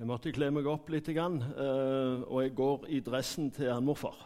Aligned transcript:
Jeg 0.00 0.08
måtte 0.08 0.30
kle 0.32 0.46
meg 0.48 0.64
opp 0.64 0.86
litt, 0.88 1.10
eh, 1.12 2.22
og 2.24 2.38
jeg 2.40 2.54
går 2.56 2.86
i 2.88 3.02
dressen 3.04 3.50
til 3.52 3.68
morfar. 3.84 4.16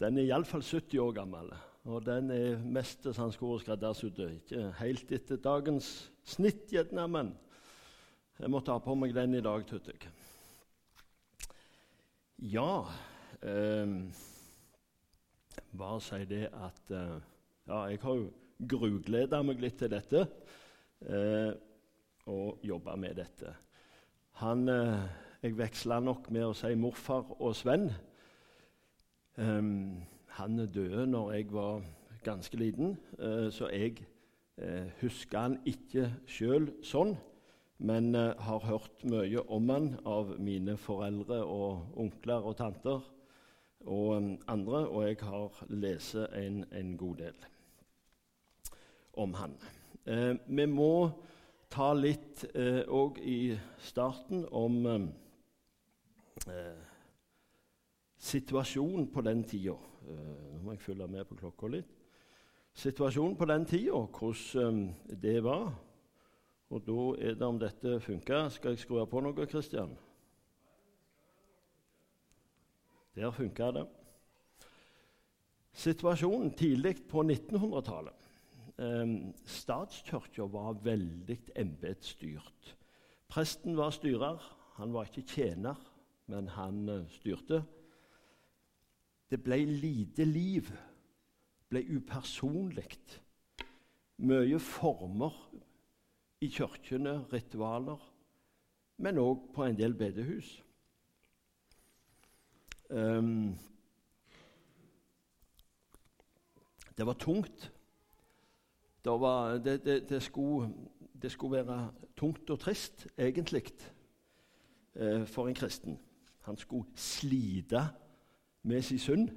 Den 0.00 0.16
er 0.16 0.30
iallfall 0.30 0.62
70 0.64 1.02
år 1.02 1.10
gammel, 1.18 1.50
og 1.84 1.98
den 2.06 2.30
er 2.32 2.62
mest 2.64 3.04
skreddersydd. 3.04 4.22
Ikke 4.24 4.70
helt 4.78 5.12
etter 5.12 5.36
dagens 5.36 6.08
snitt, 6.24 6.64
gjerne, 6.72 7.04
men 7.12 7.34
jeg 8.38 8.48
måtte 8.48 8.72
ha 8.72 8.80
på 8.80 8.94
meg 8.96 9.12
den 9.12 9.34
i 9.36 9.42
dag, 9.44 9.66
tror 9.68 9.90
jeg. 9.90 10.08
Ja 12.54 12.86
eh, 13.44 13.92
Bare 15.76 16.00
si 16.00 16.24
det 16.24 16.46
at 16.48 16.88
eh, 16.88 17.20
Ja, 17.68 17.82
jeg 17.92 18.00
har 18.00 18.16
jo 18.16 18.32
grugleda 18.56 19.42
meg 19.44 19.60
litt 19.60 19.76
til 19.78 19.92
dette 19.92 20.24
eh, 21.04 21.52
og 22.32 22.64
jobba 22.64 22.96
med 22.96 23.20
dette. 23.20 23.52
Han, 24.40 24.68
eh, 24.68 25.02
jeg 25.42 25.58
veksla 25.58 26.00
nok 26.00 26.30
med 26.32 26.46
å 26.46 26.54
si 26.56 26.72
morfar 26.78 27.34
og 27.38 27.52
Sven. 27.56 27.90
Um, 29.36 30.02
han 30.36 30.56
døde 30.72 31.06
når 31.06 31.32
jeg 31.32 31.52
var 31.52 31.82
ganske 32.24 32.56
liten, 32.56 32.96
uh, 33.18 33.50
så 33.52 33.68
jeg 33.72 34.04
uh, 34.62 34.88
husker 35.00 35.38
han 35.38 35.58
ikke 35.68 36.08
sjøl 36.28 36.70
sånn, 36.84 37.14
men 37.82 38.14
uh, 38.14 38.32
har 38.40 38.64
hørt 38.68 39.04
mye 39.08 39.44
om 39.48 39.72
han 39.72 39.88
av 40.08 40.34
mine 40.40 40.76
foreldre 40.80 41.42
og 41.44 41.98
onkler 42.00 42.48
og 42.48 42.56
tanter 42.60 43.08
og 43.82 44.16
um, 44.16 44.30
andre, 44.48 44.86
og 44.88 45.08
jeg 45.08 45.20
har 45.22 45.64
lest 45.68 46.16
en, 46.16 46.64
en 46.72 46.96
god 46.96 47.24
del 47.24 47.48
om 49.12 49.34
han. 49.36 49.52
vi 50.46 50.64
må 50.66 51.10
ta 51.72 51.92
litt 51.96 52.44
òg 52.92 53.18
eh, 53.22 53.28
i 53.32 53.38
starten 53.80 54.44
om 54.52 54.76
eh, 54.90 55.06
eh, 56.52 56.82
situasjonen 58.20 59.08
på 59.12 59.24
den 59.24 59.42
tida. 59.48 59.78
Nå 60.02 60.60
må 60.62 60.74
jeg 60.74 60.82
følge 60.82 61.08
med 61.08 61.26
på 61.28 61.38
klokka 61.38 61.70
litt. 61.72 61.98
Situasjonen 62.76 63.36
på 63.38 63.48
den 63.48 63.64
tida, 63.68 64.00
hvordan 64.18 64.84
det 65.22 65.38
var. 65.44 65.72
Og 66.72 66.84
da 66.86 67.02
er 67.20 67.36
det 67.36 67.46
om 67.46 67.58
dette 67.60 67.98
funker. 68.00 68.48
Skal 68.52 68.72
jeg 68.72 68.82
skru 68.82 69.02
på 69.06 69.20
noe, 69.20 69.46
Kristian? 69.46 69.92
Der 73.12 73.30
funka 73.30 73.70
det. 73.76 73.86
Situasjonen 75.72 76.52
tidlig 76.56 76.98
på 77.08 77.24
1900-tallet 77.24 78.16
eh, 78.16 78.21
statskirka 79.46 80.46
var 80.50 80.80
veldig 80.84 81.38
embetsstyrt. 81.56 82.76
Presten 83.32 83.76
var 83.76 83.90
styrer. 83.90 84.42
Han 84.76 84.92
var 84.92 85.08
ikke 85.08 85.26
tjener, 85.28 85.76
men 86.26 86.48
han 86.48 86.88
eh, 86.88 87.08
styrte. 87.08 87.62
Det 89.30 89.38
ble 89.42 89.64
lite 89.64 90.24
liv. 90.24 90.72
ble 91.72 91.80
upersonlig. 91.88 92.98
Mye 94.20 94.58
former 94.60 95.32
i 96.44 96.50
kirkene, 96.52 97.22
ritualer, 97.32 97.96
men 99.00 99.18
òg 99.18 99.46
på 99.54 99.64
en 99.64 99.78
del 99.78 99.94
bedehus. 99.96 100.50
Um, 102.90 103.56
det 106.98 107.06
var 107.08 107.16
tungt 107.16 107.71
det, 109.04 109.20
var, 109.20 109.58
det, 109.58 109.84
det, 109.84 110.08
det, 110.08 110.22
skulle, 110.22 110.70
det, 111.22 111.32
skulle, 111.32 111.66
være 111.66 111.90
tungt 112.16 112.50
og 112.50 112.60
trist, 112.60 113.06
egentlig, 113.18 113.64
eh, 114.94 115.26
for 115.26 115.48
en 115.48 115.54
kristen. 115.54 115.98
Han 116.46 116.56
skulle 116.56 116.86
slite 116.94 117.88
med 118.62 118.82
sin 118.82 118.98
synd 118.98 119.28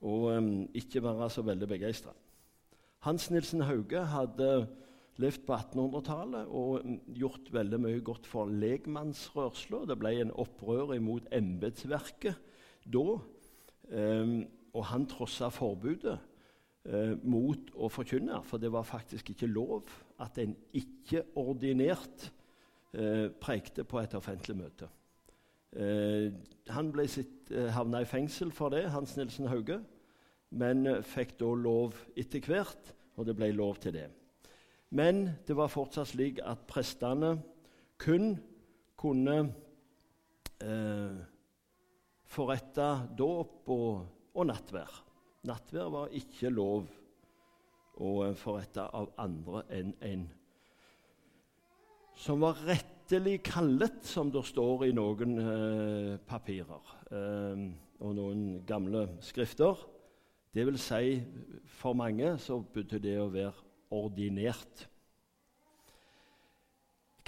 og 0.00 0.32
eh, 0.32 0.50
ikke 0.74 1.02
være 1.02 1.30
så 1.30 1.42
veldig 1.42 1.68
begeistra. 1.68 2.14
Hans 2.98 3.30
Nilsen 3.30 3.60
Hauge 3.60 4.04
hadde 4.10 4.68
levd 5.18 5.44
på 5.46 5.54
1800-tallet 5.54 6.50
og 6.54 6.86
gjort 7.14 7.52
veldig 7.52 7.80
mye 7.82 8.00
godt 8.06 8.26
for 8.26 8.50
legmannsrørsla. 8.50 9.84
Det 9.90 9.98
ble 9.98 10.14
en 10.20 10.34
opprør 10.34 10.94
imot 10.96 11.26
embetsverket 11.34 12.38
da, 12.86 13.06
eh, 13.90 14.34
og 14.74 14.84
han 14.90 15.06
trossa 15.10 15.50
forbudet 15.54 16.18
eh, 16.88 17.14
mot 17.22 17.70
å 17.76 17.90
forkynne, 17.92 18.40
for 18.48 18.60
det 18.60 18.72
var 18.72 18.86
faktisk 18.88 19.32
ikke 19.32 19.50
lov 19.50 19.90
at 20.22 20.40
en 20.42 20.54
ikke-ordinert 20.76 22.28
eh, 22.96 23.28
prekte 23.40 23.84
på 23.88 24.00
et 24.02 24.16
offentlig 24.18 24.56
møte. 24.58 24.88
Eh, 25.76 26.32
han 26.72 26.92
ble 26.92 27.06
sitt, 27.10 27.50
eh, 27.52 27.70
havna 27.74 28.02
i 28.02 28.08
fengsel 28.08 28.52
for 28.56 28.72
det, 28.72 28.86
Hans 28.94 29.16
Nilsen 29.18 29.50
Hauge, 29.52 29.82
men 30.50 30.86
eh, 30.86 31.02
fikk 31.04 31.36
da 31.40 31.52
lov 31.52 31.98
etter 32.16 32.44
hvert, 32.48 32.94
og 33.18 33.28
det 33.28 33.36
ble 33.36 33.52
lov 33.52 33.80
til 33.82 33.96
det. 33.98 34.08
Men 34.96 35.26
det 35.44 35.56
var 35.56 35.68
fortsatt 35.68 36.14
slik 36.14 36.38
at 36.40 36.64
prestene 36.70 37.34
kun 38.00 38.38
kunne 38.98 39.36
eh, 40.64 41.18
forrette 42.28 42.88
dåp 43.18 43.68
og, 43.74 44.06
og 44.32 44.48
nattvær. 44.48 45.02
Nattvær 45.46 45.92
var 45.94 46.16
ikke 46.18 46.50
lov 46.50 46.88
å 47.98 48.32
forrette 48.38 48.88
av 48.94 49.12
andre 49.22 49.62
enn 49.74 49.94
en 50.06 50.26
som 52.18 52.42
var 52.42 52.58
rettelig 52.66 53.36
kallet, 53.46 54.00
som 54.02 54.32
det 54.34 54.42
står 54.48 54.88
i 54.88 54.94
noen 54.96 55.38
eh, 55.38 56.16
papirer 56.26 56.90
eh, 57.14 57.60
og 58.02 58.14
noen 58.18 58.44
gamle 58.66 59.04
skrifter. 59.22 59.78
Det 60.54 60.64
vil 60.66 60.78
si, 60.82 61.18
for 61.78 61.94
mange 61.94 62.34
så 62.42 62.58
betydde 62.58 63.04
det 63.06 63.18
å 63.22 63.30
være 63.30 63.54
ordinert. 63.94 64.88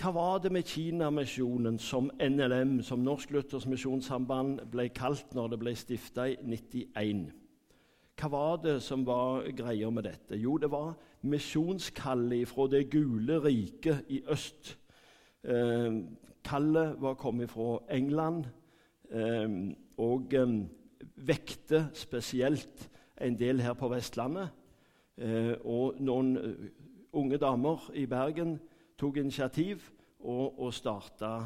Hva 0.01 0.11
var 0.17 0.39
det 0.41 0.51
med 0.51 0.65
Kinamisjonen 0.65 1.79
som 1.79 2.09
NLM, 2.19 2.81
som 2.83 3.03
Norsk 3.05 3.31
Luthers 3.37 3.69
Misjonssamband, 3.69 4.65
ble 4.73 4.89
kalt 4.97 5.37
når 5.37 5.53
det 5.53 5.61
ble 5.61 5.75
stifta 5.77 6.25
i 6.33 6.39
91? 6.41 7.29
Hva 8.21 8.29
var 8.29 8.59
det 8.61 8.83
som 8.85 9.01
var 9.09 9.47
greia 9.57 9.89
med 9.89 10.05
dette? 10.05 10.37
Jo, 10.37 10.59
det 10.61 10.69
var 10.69 10.91
misjonskallet 11.25 12.49
fra 12.51 12.67
det 12.69 12.83
gule 12.93 13.39
riket 13.41 14.11
i 14.13 14.19
øst. 14.29 14.75
Eh, 15.41 16.03
kallet 16.45 17.01
var 17.01 17.15
kommet 17.15 17.49
fra 17.49 17.79
England 17.89 18.45
eh, 19.09 19.73
og 19.97 20.37
eh, 20.37 20.53
vekte 21.17 21.87
spesielt 21.97 22.91
en 23.17 23.41
del 23.41 23.65
her 23.65 23.73
på 23.73 23.89
Vestlandet. 23.89 24.53
Eh, 25.17 25.57
og 25.65 25.97
noen 26.05 26.37
eh, 26.37 26.71
unge 27.17 27.41
damer 27.41 27.89
i 27.97 28.05
Bergen 28.05 28.59
tok 29.01 29.17
initiativ 29.17 29.89
og, 30.21 30.61
og 30.61 30.75
starta 30.75 31.39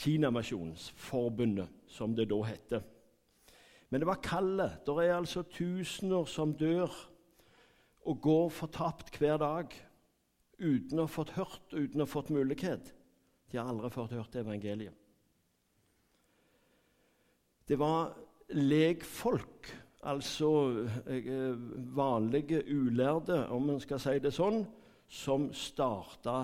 Kinamisjonsforbundet, 0.00 1.68
som 1.86 2.16
det 2.16 2.30
da 2.32 2.46
het. 2.48 2.80
Men 3.88 4.02
det 4.02 4.08
var 4.08 4.20
kallet. 4.22 4.80
Det 4.86 4.96
er 5.04 5.16
altså 5.16 5.42
tusener 5.48 6.28
som 6.28 6.52
dør 6.56 6.92
og 8.08 8.20
går 8.24 8.48
fortapt 8.52 9.16
hver 9.20 9.40
dag 9.40 9.74
uten 10.58 10.98
å 10.98 11.06
ha 11.06 11.10
fått 11.10 11.34
hørt, 11.36 11.72
uten 11.72 12.00
å 12.00 12.06
ha 12.06 12.10
fått 12.10 12.32
mulighet. 12.34 12.92
De 13.48 13.58
har 13.58 13.68
aldri 13.70 13.90
fått 13.92 14.16
hørt 14.16 14.36
evangeliet. 14.36 14.96
Det 17.68 17.76
var 17.76 18.14
legfolk, 18.56 19.68
altså 20.08 20.50
eh, 21.04 21.56
vanlige 21.96 22.62
ulærde, 22.64 23.42
om 23.52 23.68
en 23.70 23.80
skal 23.80 24.00
si 24.00 24.14
det 24.24 24.32
sånn, 24.32 24.62
som 25.08 25.50
starta 25.52 26.38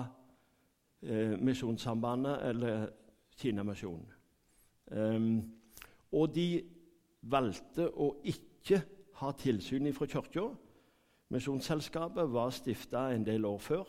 eh, 1.01 1.33
Misjonssambandet, 1.41 2.45
eller 2.49 2.85
Kinamisjonen. 3.35 4.11
Um, 4.85 5.41
og 6.13 6.29
de 6.35 6.74
valgte 7.29 7.89
å 7.89 8.11
ikke 8.27 8.81
ha 9.21 9.31
tilsyn 9.39 9.91
fra 9.95 10.07
Kirka. 10.09 10.49
Misjonsselskapet 11.33 12.29
var 12.31 12.53
stifta 12.53 13.09
en 13.13 13.25
del 13.25 13.47
år 13.49 13.61
før, 13.63 13.85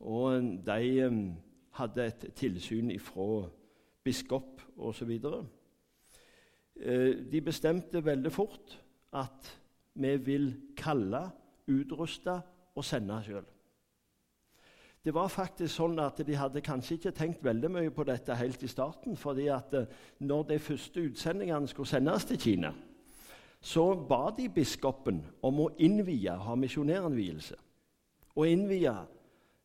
og 0.00 0.46
de 0.64 1.08
hadde 1.78 2.06
et 2.06 2.26
tilsyn 2.36 2.92
fra 3.02 3.44
biskop 4.04 4.62
osv. 4.76 5.12
Eh, 6.74 7.12
de 7.30 7.40
bestemte 7.44 8.04
veldig 8.04 8.32
fort 8.32 8.78
at 9.14 9.50
vi 9.94 10.16
vil 10.26 10.48
kalle, 10.76 11.28
utruste 11.70 12.34
og 12.74 12.84
sende 12.84 13.20
sjøl. 13.24 13.46
Det 15.04 15.12
var 15.12 15.28
faktisk 15.28 15.74
sånn 15.74 15.98
at 16.00 16.22
De 16.24 16.36
hadde 16.36 16.62
kanskje 16.64 16.96
ikke 16.96 17.12
tenkt 17.12 17.44
veldig 17.44 17.70
mye 17.70 17.92
på 17.92 18.06
dette 18.08 18.36
helt 18.40 18.62
i 18.62 18.70
starten. 18.70 19.16
fordi 19.16 19.48
at 19.52 19.74
eh, 19.74 19.86
når 20.18 20.42
de 20.48 20.58
første 20.58 21.00
utsendingene 21.00 21.68
skulle 21.68 21.88
sendes 21.88 22.24
til 22.24 22.40
Kina, 22.40 22.72
så 23.60 23.94
ba 23.94 24.30
de 24.36 24.48
biskopen 24.48 25.22
om 25.42 25.60
å 25.60 25.70
innvie, 25.78 26.32
ha 26.32 26.54
misjonærinnvielse. 26.54 27.56
Og 28.36 28.48
innvie 28.48 28.92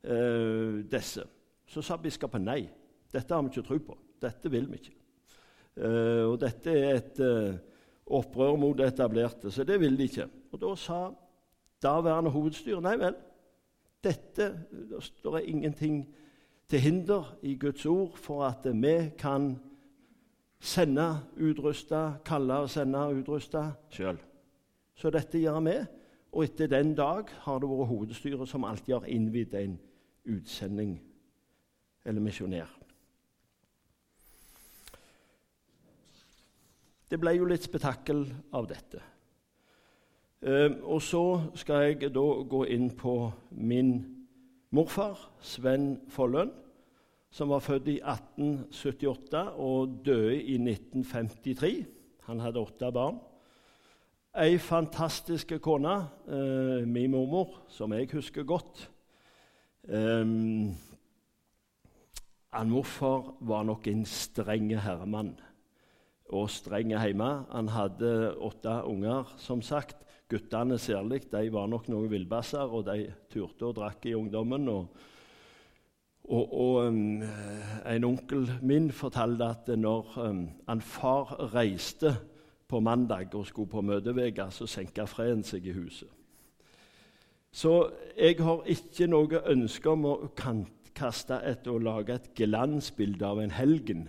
eh, 0.04 0.84
disse. 0.92 1.24
Så 1.68 1.82
sa 1.82 1.98
biskopen 1.98 2.46
nei. 2.46 2.70
Dette 3.12 3.34
har 3.34 3.42
vi 3.44 3.52
ikke 3.54 3.68
tro 3.68 3.80
på. 3.80 3.98
Dette 4.22 4.52
vil 4.52 4.68
vi 4.70 4.80
ikke. 4.80 4.96
Uh, 5.80 6.34
og 6.34 6.40
dette 6.42 6.74
er 6.76 6.98
et 6.98 7.20
uh, 7.24 7.56
opprør 8.18 8.58
mot 8.60 8.76
det 8.78 8.90
etablerte, 8.90 9.52
så 9.52 9.64
det 9.64 9.78
vil 9.80 9.96
de 9.98 10.10
ikke. 10.10 10.26
Og 10.52 10.62
Da 10.62 10.74
sa 10.76 10.98
daværende 11.82 12.34
hovedstyre 12.34 12.82
nei 12.84 12.98
vel, 13.00 13.16
dette 14.04 14.50
det 14.72 15.04
står 15.04 15.40
ingenting 15.40 16.04
til 16.70 16.80
hinder 16.80 17.38
i 17.42 17.56
Guds 17.56 17.86
ord 17.86 18.18
for 18.18 18.46
at 18.46 18.66
vi 18.74 19.10
kan 19.18 19.56
sende 20.60 21.20
utrusta, 21.40 22.20
kalle 22.26 22.64
og 22.64 22.70
sende 22.70 23.00
utrusta 23.16 23.72
sjøl. 23.90 24.20
Så 24.96 25.10
dette 25.10 25.40
gjør 25.40 25.60
vi. 25.66 25.78
Og 26.32 26.44
etter 26.46 26.68
den 26.70 26.94
dag 26.94 27.26
har 27.42 27.60
det 27.60 27.70
vært 27.70 27.90
hovedstyret 27.90 28.50
som 28.50 28.68
alltid 28.68 28.94
har 28.94 29.08
innvidd 29.10 29.56
en 29.58 29.80
utsending 30.30 31.00
eller 32.06 32.22
misjonær. 32.22 32.70
Det 37.10 37.18
ble 37.18 37.34
jo 37.34 37.48
litt 37.50 37.66
spetakkel 37.66 38.28
av 38.54 38.68
dette. 38.70 39.02
Uh, 40.40 40.72
og 40.88 41.02
så 41.04 41.24
skal 41.60 41.90
jeg 41.90 42.14
da 42.16 42.26
gå 42.48 42.64
inn 42.72 42.90
på 42.96 43.32
min 43.52 43.98
morfar, 44.72 45.20
Sven 45.44 45.98
Follønn, 46.08 46.54
som 47.30 47.52
var 47.52 47.60
født 47.60 47.90
i 47.92 47.98
1878 48.00 49.42
og 49.60 50.00
døde 50.06 50.38
i 50.40 50.56
1953. 50.62 51.74
Han 52.30 52.40
hadde 52.40 52.62
åtte 52.62 52.92
barn. 52.94 53.20
Ei 54.38 54.58
fantastisk 54.62 55.52
kone, 55.62 55.96
eh, 56.30 56.88
min 56.88 57.12
mormor, 57.12 57.64
som 57.68 57.94
jeg 57.94 58.10
husker 58.14 58.44
godt. 58.44 58.90
Um, 59.90 60.76
han 62.54 62.70
morfar 62.70 63.36
var 63.42 63.64
nok 63.64 63.88
en 63.88 64.06
streng 64.06 64.70
herremann 64.80 65.34
og 66.30 66.50
streng 66.50 66.94
hjemme. 66.94 67.46
Han 67.52 67.68
hadde 67.74 68.38
åtte 68.38 68.84
unger, 68.86 69.34
som 69.38 69.62
sagt. 69.62 69.98
Guttene 70.30 70.78
særlig 70.78 71.24
de 71.32 71.48
var 71.54 71.68
nok 71.68 71.88
noen 71.90 72.12
villbasser, 72.12 72.70
og 72.70 72.86
de 72.86 73.08
turte 73.34 73.66
og 73.66 73.80
drakk 73.80 74.06
i 74.06 74.18
ungdommen. 74.18 74.68
og 74.70 74.88
og, 76.30 76.54
og 76.54 76.88
um, 76.88 77.24
En 77.90 78.04
onkel 78.04 78.52
min 78.62 78.92
fortalte 78.92 79.46
at 79.46 79.72
når 79.78 80.14
um, 80.22 80.50
han 80.68 80.82
far 80.82 81.56
reiste 81.56 82.14
på 82.68 82.80
mandag 82.80 83.34
og 83.36 83.48
skulle 83.48 83.70
på 83.70 83.82
møteuke, 83.82 84.46
så 84.52 84.68
senka 84.70 85.08
freden 85.10 85.44
seg 85.44 85.66
i 85.66 85.74
huset. 85.74 86.10
Så 87.52 87.90
jeg 88.14 88.38
har 88.46 88.62
ikke 88.70 89.08
noe 89.10 89.42
ønske 89.50 89.90
om 89.90 90.06
å 90.06 90.16
kaste 90.94 91.40
et 91.50 91.66
og 91.68 91.82
lage 91.82 92.14
et 92.14 92.30
glansbilde 92.38 93.26
av 93.26 93.42
en 93.42 93.56
helgen 93.58 94.06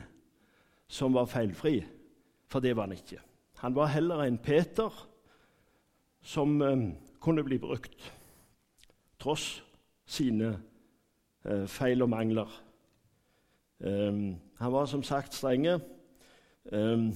som 0.91 1.17
var 1.17 1.31
feilfri, 1.31 1.79
for 2.51 2.61
det 2.61 2.75
var 2.77 2.91
han 2.91 2.99
ikke. 2.99 3.23
Han 3.63 3.75
var 3.75 3.95
heller 3.95 4.27
en 4.27 4.37
Peter 4.39 4.93
som 6.23 6.63
um, 6.63 6.95
kunne 7.21 7.45
bli 7.45 7.59
brukt, 7.59 8.13
tross 9.21 9.65
sine 10.07 10.59
uh, 11.45 11.67
feil 11.67 12.03
og 12.03 12.11
mangler. 12.11 12.63
Um, 13.81 14.37
han 14.59 14.73
var 14.73 14.87
som 14.87 15.03
sagt 15.03 15.35
strenge. 15.35 15.81
Um, 16.73 17.13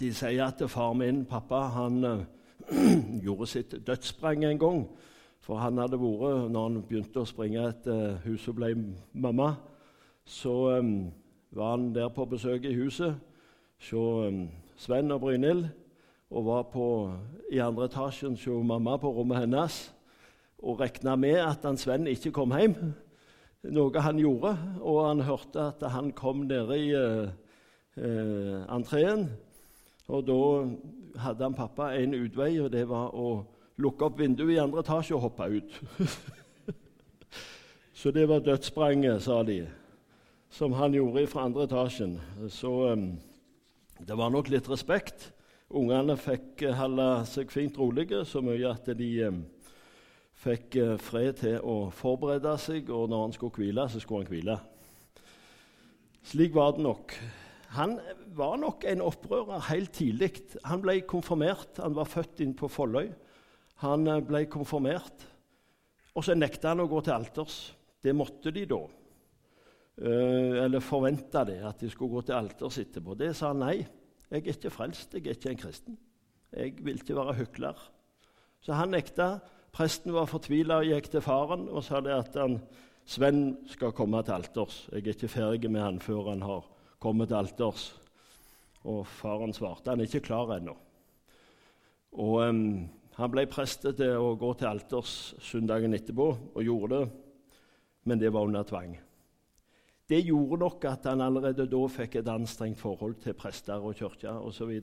de 0.00 0.12
sier 0.14 0.46
at 0.46 0.70
far 0.70 0.92
min, 0.92 1.24
pappa, 1.26 1.66
han 1.76 2.26
gjorde 3.24 3.46
sitt 3.46 3.86
dødssprang 3.86 4.44
en 4.44 4.58
gang. 4.58 4.88
For 5.40 5.60
han 5.60 5.78
hadde 5.78 6.00
vært, 6.00 6.50
når 6.50 6.68
han 6.68 6.82
begynte 6.88 7.20
å 7.20 7.28
springe 7.28 7.66
etter 7.68 8.16
huset 8.24 8.54
og 8.54 8.60
ble 8.62 8.70
mamma, 9.12 9.50
så 10.24 10.54
um, 10.80 11.12
var 11.52 11.76
han 11.76 11.90
der 11.94 12.08
på 12.08 12.24
besøk 12.24 12.64
i 12.64 12.74
huset 12.78 13.18
hos 13.90 13.92
um, 13.92 14.46
Sven 14.80 15.12
og 15.12 15.20
Brynhild 15.20 15.68
og 16.34 16.48
var 16.48 16.64
på, 16.72 16.86
i 17.54 17.60
andre 17.62 17.86
etasjen 17.86 18.34
hos 18.34 18.66
mamma 18.66 18.96
på 18.98 19.12
rommet 19.14 19.44
hennes 19.44 19.76
og 20.64 20.80
regna 20.80 21.16
med 21.16 21.38
at 21.44 21.64
han 21.66 21.78
Sven 21.78 22.08
ikke 22.08 22.32
kom 22.34 22.54
hjem, 22.56 22.74
noe 23.74 24.04
han 24.04 24.20
gjorde. 24.20 24.54
Og 24.80 25.00
han 25.04 25.24
hørte 25.26 25.68
at 25.70 25.84
han 25.92 26.12
kom 26.16 26.46
nede 26.48 26.78
i 26.80 26.88
uh, 26.96 28.62
entreen. 28.72 29.28
Og 30.08 30.24
da 30.28 30.38
hadde 31.20 31.44
han 31.44 31.56
pappa 31.56 31.92
en 31.98 32.16
utvei, 32.16 32.56
og 32.64 32.72
det 32.72 32.86
var 32.88 33.12
å 33.12 33.44
lukke 33.80 34.08
opp 34.08 34.18
vinduet 34.20 34.56
i 34.56 34.62
andre 34.62 34.84
etasje 34.84 35.16
og 35.16 35.28
hoppe 35.28 35.50
ut. 35.58 35.78
Så 37.94 38.10
det 38.12 38.26
var 38.28 38.44
dødsspranget, 38.44 39.22
sa 39.22 39.42
de, 39.46 39.62
som 40.52 40.74
han 40.76 40.96
gjorde 40.96 41.28
fra 41.30 41.46
andre 41.48 41.68
etasjen. 41.68 42.18
Så 42.52 42.72
um, 42.92 43.06
det 44.00 44.16
var 44.16 44.32
nok 44.32 44.50
litt 44.52 44.68
respekt. 44.68 45.30
Ungene 45.74 46.14
fikk 46.14 46.62
eh, 46.68 46.76
holde 46.78 47.04
seg 47.26 47.50
fint 47.50 47.78
rolige, 47.80 48.20
så 48.28 48.38
mye 48.44 48.68
at 48.70 48.86
de 48.94 49.08
um, 49.26 49.40
fikk 50.44 50.76
uh, 50.78 50.92
fred 51.02 51.40
til 51.40 51.56
å 51.66 51.88
forberede 51.94 52.52
seg, 52.62 52.92
og 52.94 53.08
når 53.10 53.24
han 53.24 53.34
skulle 53.34 53.58
hvile, 53.58 53.86
så 53.90 54.02
skulle 54.02 54.22
han 54.22 54.30
hvile. 54.30 54.54
Slik 56.30 56.54
var 56.54 56.76
det 56.76 56.84
nok. 56.86 57.14
Han 57.74 57.96
var 58.38 58.60
nok 58.62 58.86
en 58.86 59.02
opprører 59.02 59.66
helt 59.72 59.90
tidlig. 59.98 60.30
Han 60.62 60.84
ble 60.84 61.00
konfirmert. 61.10 61.80
Han 61.82 61.96
var 61.98 62.06
født 62.06 62.44
inn 62.44 62.54
på 62.54 62.70
Folløy. 62.70 63.10
Han 63.82 64.06
eh, 64.06 64.22
ble 64.22 64.44
konfirmert, 64.52 65.26
og 66.14 66.22
så 66.22 66.38
nekta 66.38 66.70
han 66.70 66.84
å 66.84 66.88
gå 66.90 67.02
til 67.02 67.16
alters. 67.16 67.58
Det 67.98 68.14
måtte 68.14 68.54
de 68.54 68.62
da. 68.70 68.80
Eller 69.94 70.82
forventa 70.82 71.42
de 71.46 71.60
at 71.66 71.82
de 71.82 71.88
skulle 71.90 72.14
gå 72.14 72.24
til 72.28 72.38
alters 72.38 72.78
etterpå. 72.82 73.14
Det 73.18 73.32
sa 73.34 73.50
han 73.50 73.62
nei. 73.64 73.76
Jeg 74.34 74.42
er 74.42 74.56
ikke 74.56 74.70
frelst, 74.74 75.12
jeg 75.14 75.28
er 75.28 75.36
ikke 75.36 75.50
en 75.52 75.58
kristen. 75.60 75.98
Jeg 76.50 76.72
vil 76.82 76.96
ikke 76.98 77.14
være 77.14 77.36
hykler. 77.38 77.78
Så 78.66 78.74
han 78.74 78.90
nekta. 78.90 79.36
Presten 79.74 80.10
var 80.14 80.26
fortvila 80.26 80.80
og 80.82 80.88
gikk 80.88 81.06
til 81.12 81.22
faren 81.22 81.68
og 81.70 81.84
sa 81.86 82.00
det 82.02 82.10
at 82.14 82.34
han, 82.38 82.56
Sven 83.06 83.58
skal 83.70 83.92
komme 83.94 84.22
til 84.26 84.34
alters. 84.34 84.88
Jeg 84.90 85.04
er 85.04 85.14
ikke 85.14 85.30
ferdig 85.30 85.70
med 85.70 85.84
han 85.84 86.00
før 86.02 86.32
han 86.32 86.42
har 86.42 86.66
kommet 86.98 87.30
til 87.30 87.38
alters. 87.44 87.86
Og 88.82 89.06
faren 89.06 89.54
svarte 89.54 89.94
han 89.94 90.02
er 90.02 90.10
ikke 90.10 90.26
klar 90.26 90.56
ennå. 90.56 90.74
Og 92.18 92.34
um, 92.48 92.90
han 93.14 93.30
ble 93.30 93.46
prestet 93.46 94.00
til 94.02 94.18
å 94.18 94.34
gå 94.40 94.50
til 94.58 94.72
alters 94.72 95.34
søndagen 95.46 95.94
etterpå, 95.94 96.30
og 96.54 96.62
gjorde 96.66 96.96
det, 96.98 97.10
men 98.10 98.18
det 98.18 98.34
var 98.34 98.50
under 98.50 98.66
tvang. 98.66 98.96
Det 100.08 100.20
gjorde 100.24 100.60
nok 100.60 100.84
at 100.84 101.06
han 101.08 101.20
allerede 101.24 101.64
da 101.70 101.82
fikk 101.88 102.18
et 102.20 102.28
anstrengt 102.28 102.78
forhold 102.78 103.14
til 103.24 103.34
prester 103.34 103.80
og 103.80 103.94
kirke 103.96 104.30
osv. 104.30 104.80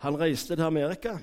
Han 0.00 0.20
reiste 0.20 0.56
til 0.56 0.62
Amerika. 0.62 1.16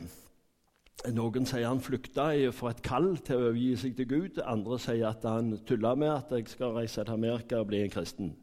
Noen 1.13 1.46
sier 1.46 1.67
han 1.70 1.79
flykta 1.79 2.27
for 2.51 2.74
et 2.74 2.82
kall 2.84 3.13
til 3.24 3.38
å 3.38 3.46
overgi 3.48 3.70
seg 3.79 3.96
til 3.96 4.10
Gud. 4.10 4.41
Andre 4.44 4.79
sier 4.82 5.08
at 5.12 5.24
han 5.29 5.53
tulla 5.65 5.94
med 5.96 6.12
at 6.12 6.34
jeg 6.36 6.50
skal 6.51 6.75
reise 6.75 7.03
til 7.03 7.13
Amerika 7.13 7.62
og 7.62 7.70
bli 7.72 7.84
en 7.86 7.94
kristen. 7.94 8.34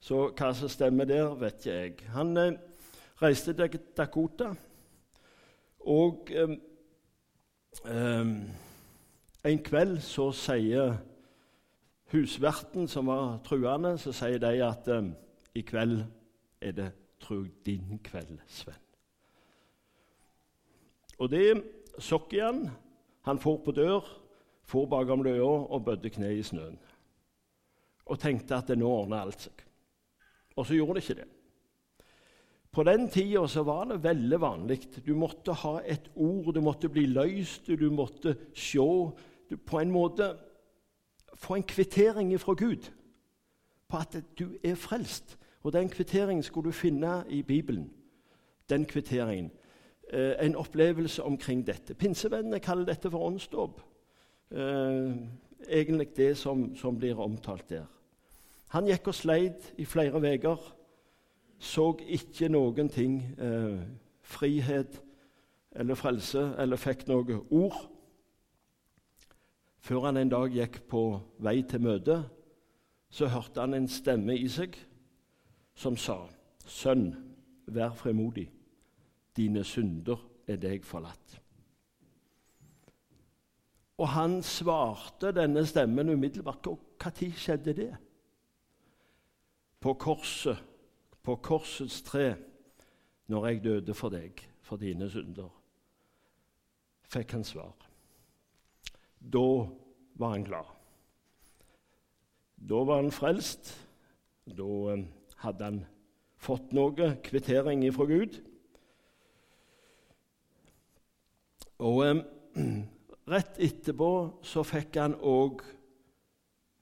Så 0.00 0.30
hva 0.32 0.52
som 0.56 0.70
stemmer 0.72 1.04
der, 1.04 1.34
vet 1.36 1.60
ikke 1.60 1.76
jeg. 1.76 1.94
Han 2.14 2.32
eh, 2.40 2.56
reiste 3.20 3.52
til 3.52 3.76
Dakota 3.96 4.54
og 5.80 6.30
eh, 6.32 6.56
eh, 7.84 8.32
en 9.50 9.62
kveld 9.66 9.98
så 10.04 10.30
sier 10.32 10.96
husverten, 12.12 12.88
som 12.88 13.06
var 13.06 13.38
truende, 13.46 13.96
så 13.98 14.12
sier 14.14 14.40
de 14.42 14.54
at 14.66 14.88
um, 14.90 15.12
i 15.54 15.62
kveld 15.66 16.02
er 16.60 16.76
det 16.76 16.90
tru 17.20 17.44
din 17.66 17.98
kveld, 18.04 18.38
Sven. 18.46 18.78
Og 21.20 21.28
det 21.30 21.60
sokk 22.00 22.32
han. 22.40 22.64
Han 23.28 23.38
for 23.38 23.60
på 23.60 23.74
dør, 23.76 24.06
for 24.64 24.88
bakom 24.88 25.22
døra 25.24 25.66
og 25.68 25.84
bødde 25.84 26.10
kne 26.14 26.32
i 26.38 26.42
snøen. 26.42 26.78
Og 28.08 28.18
tenkte 28.18 28.56
at 28.56 28.70
det 28.70 28.78
nå 28.80 28.88
ordner 28.88 29.26
alt 29.26 29.44
seg. 29.44 29.66
Og 30.56 30.66
så 30.66 30.78
gjorde 30.78 30.96
det 30.96 31.04
ikke 31.04 31.20
det. 31.20 31.28
På 32.70 32.84
den 32.86 33.08
tida 33.10 33.62
var 33.66 33.88
det 33.90 34.02
veldig 34.02 34.40
vanlig. 34.40 34.78
Du 35.06 35.12
måtte 35.18 35.52
ha 35.52 35.80
et 35.84 36.08
ord, 36.14 36.54
du 36.54 36.60
måtte 36.62 36.88
bli 36.88 37.04
løst, 37.10 37.66
du 37.66 37.90
måtte 37.90 38.36
se 38.54 38.78
du, 39.50 39.56
På 39.66 39.80
en 39.80 39.90
måte 39.90 40.36
få 41.34 41.54
en 41.54 41.62
kvittering 41.62 42.40
fra 42.40 42.54
Gud 42.54 42.90
på 43.88 43.96
at 43.96 44.22
du 44.38 44.52
er 44.64 44.74
frelst. 44.74 45.38
Og 45.62 45.72
den 45.72 45.88
kvitteringen 45.88 46.42
skulle 46.42 46.66
du 46.66 46.72
finne 46.72 47.24
i 47.28 47.42
Bibelen. 47.42 47.90
Den 48.68 48.84
kvitteringen. 48.84 49.50
Eh, 50.12 50.46
en 50.46 50.56
opplevelse 50.56 51.22
omkring 51.22 51.66
dette. 51.66 51.94
Pinsevennene 51.94 52.60
kaller 52.60 52.84
dette 52.84 53.10
for 53.10 53.18
åndsdåp. 53.18 53.80
Eh, 54.50 55.16
egentlig 55.68 56.16
det 56.16 56.36
som, 56.36 56.76
som 56.76 56.98
blir 56.98 57.18
omtalt 57.18 57.70
der. 57.70 57.84
Han 58.66 58.86
gikk 58.86 59.06
og 59.06 59.14
sleit 59.14 59.72
i 59.78 59.84
flere 59.84 60.34
uker 60.34 60.74
så 61.58 61.96
ikke 62.08 62.48
noen 62.48 62.88
ting 62.88 63.20
eh, 63.38 63.80
frihet 64.22 65.02
eller 65.72 65.94
frelse 65.94 66.54
eller 66.58 66.80
fikk 66.80 67.06
noe 67.08 67.40
ord 67.50 67.89
før 69.80 70.06
han 70.08 70.20
en 70.20 70.32
dag 70.32 70.52
gikk 70.52 70.82
på 70.88 71.02
vei 71.40 71.62
til 71.68 71.82
møte 71.84 72.20
så 73.10 73.26
hørte 73.26 73.60
han 73.60 73.74
en 73.74 73.88
stemme 73.90 74.36
i 74.38 74.48
seg 74.48 74.76
som 75.74 75.96
sa, 75.96 76.28
'Sønn, 76.66 77.14
vær 77.66 77.94
fremodig. 77.94 78.50
Dine 79.36 79.64
synder 79.64 80.18
er 80.46 80.56
deg 80.56 80.84
forlatt.' 80.84 81.40
Og 83.98 84.08
han 84.08 84.42
svarte 84.42 85.32
denne 85.32 85.66
stemmen 85.66 86.08
umiddelbart. 86.08 86.66
Når 86.66 87.34
skjedde 87.36 87.72
det? 87.72 87.96
På 89.80 89.94
korset, 89.94 90.56
på 91.22 91.36
korsets 91.36 92.02
tre, 92.02 92.36
når 93.26 93.46
jeg 93.46 93.64
døde 93.64 93.94
for 93.94 94.08
deg, 94.08 94.48
for 94.60 94.76
dine 94.76 95.10
synder, 95.10 95.50
fikk 97.04 97.32
han 97.32 97.44
svar. 97.44 97.89
Da 99.32 99.66
var 100.14 100.34
han 100.34 100.44
glad. 100.44 100.66
Da 102.68 102.84
var 102.84 103.02
han 103.02 103.12
frelst. 103.12 103.72
Da 104.46 104.68
eh, 104.92 105.04
hadde 105.44 105.64
han 105.64 105.82
fått 106.40 106.72
noe 106.76 107.14
kvittering 107.24 107.84
fra 107.94 108.06
Gud. 108.10 108.40
Og 111.80 112.00
eh, 112.06 112.22
rett 113.32 113.60
etterpå 113.62 114.10
så 114.42 114.64
fikk 114.66 114.98
han 115.00 115.14
òg 115.20 115.62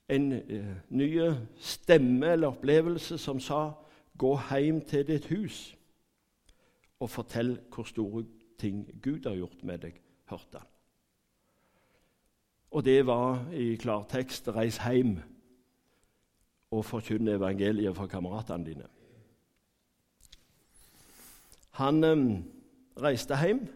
en 0.09 0.33
eh, 0.39 0.73
ny 0.89 1.11
stemme 1.61 2.33
eller 2.33 2.55
opplevelse 2.55 3.19
som 3.21 3.41
sa 3.41 3.75
'Gå 4.19 4.33
hjem 4.51 4.81
til 4.83 5.05
ditt 5.07 5.29
hus 5.31 5.77
og 6.99 7.11
fortell 7.11 7.53
hvor 7.71 7.87
store 7.87 8.25
ting 8.59 8.89
Gud 9.03 9.29
har 9.29 9.37
gjort 9.37 9.63
med 9.63 9.79
deg', 9.79 10.01
hørte 10.27 10.59
han. 10.59 10.78
Og 12.71 12.85
det 12.85 13.07
var 13.07 13.49
i 13.53 13.77
klartekst 13.81 14.49
'reis 14.49 14.79
hjem' 14.79 15.19
og 16.71 16.85
forkynn 16.85 17.29
evangeliet 17.29 17.97
for 17.97 18.07
kameratene 18.07 18.65
dine. 18.65 18.85
Han 21.71 22.05
um, 22.05 22.45
reiste 23.03 23.37
hjem. 23.39 23.69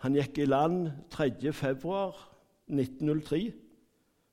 Han 0.00 0.14
gikk 0.16 0.38
i 0.38 0.44
land 0.46 0.90
3.2.1903 1.12 3.52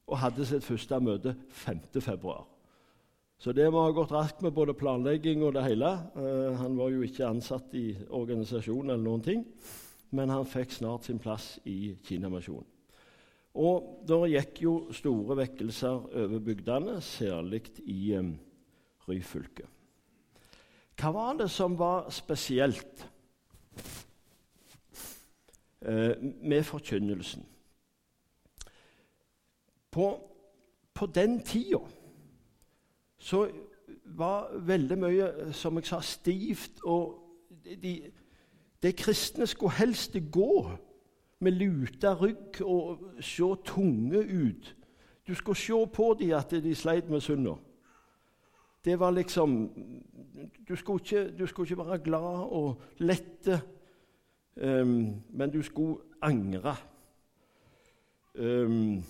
og 0.08 0.18
hadde 0.22 0.46
sitt 0.48 0.64
første 0.64 1.00
møte 1.04 1.36
5.2. 1.66 2.44
Så 3.38 3.52
det 3.54 3.72
må 3.74 3.84
ha 3.84 3.92
gått 3.94 4.12
raskt 4.16 4.42
med 4.42 4.52
både 4.56 4.74
planlegging 4.78 5.44
og 5.44 5.54
det 5.58 5.64
hele. 5.68 5.92
Uh, 6.16 6.56
han 6.62 6.78
var 6.78 6.90
jo 6.94 7.02
ikke 7.02 7.28
ansatt 7.28 7.74
i 7.76 7.98
organisasjonen, 8.10 8.90
eller 8.92 9.04
noen 9.04 9.22
ting, 9.26 9.46
men 10.16 10.30
han 10.32 10.46
fikk 10.48 10.72
snart 10.78 11.06
sin 11.06 11.20
plass 11.20 11.60
i 11.66 11.98
Kinamisjonen. 12.06 12.77
Og 13.58 14.06
det 14.06 14.20
gikk 14.36 14.62
jo 14.62 14.74
store 14.94 15.40
vekkelser 15.40 16.04
over 16.22 16.40
bygdene, 16.46 17.00
særlig 17.02 17.64
i 17.90 18.14
um, 18.20 18.36
Ryfylke. 19.08 19.66
Hva 20.98 21.12
var 21.14 21.38
det 21.40 21.50
som 21.54 21.78
var 21.78 22.10
spesielt 22.14 23.06
uh, 25.82 26.14
med 26.22 26.64
forkynnelsen? 26.64 27.46
På, 29.92 30.12
på 30.94 31.06
den 31.10 31.40
tida 31.42 31.82
så 33.18 33.48
var 34.18 34.52
veldig 34.54 34.98
mye, 35.02 35.30
som 35.58 35.80
jeg 35.80 35.90
sa, 35.90 36.02
stivt, 36.06 36.84
og 36.86 37.18
de, 37.66 37.96
de 38.84 38.92
kristne 38.94 39.48
skulle 39.50 39.80
helst 39.80 40.14
gå 40.32 40.78
med 41.40 41.52
luta 41.52 42.14
rygg 42.18 42.62
og 42.66 43.04
se 43.22 43.48
tunge 43.66 44.24
ut. 44.24 44.76
Du 45.28 45.36
skulle 45.36 45.60
se 45.60 45.86
på 45.94 46.16
dem 46.20 46.34
at 46.38 46.52
de 46.52 46.76
sleit 46.76 47.10
med 47.10 47.22
synda. 47.22 47.58
Det 48.86 49.00
var 49.00 49.12
liksom 49.12 49.70
du 50.68 50.76
skulle, 50.76 51.02
ikke, 51.04 51.38
du 51.38 51.46
skulle 51.48 51.70
ikke 51.70 51.86
være 51.86 52.00
glad 52.00 52.52
og 52.52 52.82
lette, 52.98 53.62
um, 54.56 55.24
men 55.30 55.52
du 55.52 55.62
skulle 55.62 55.98
angre. 56.22 56.76
Um, 58.40 59.04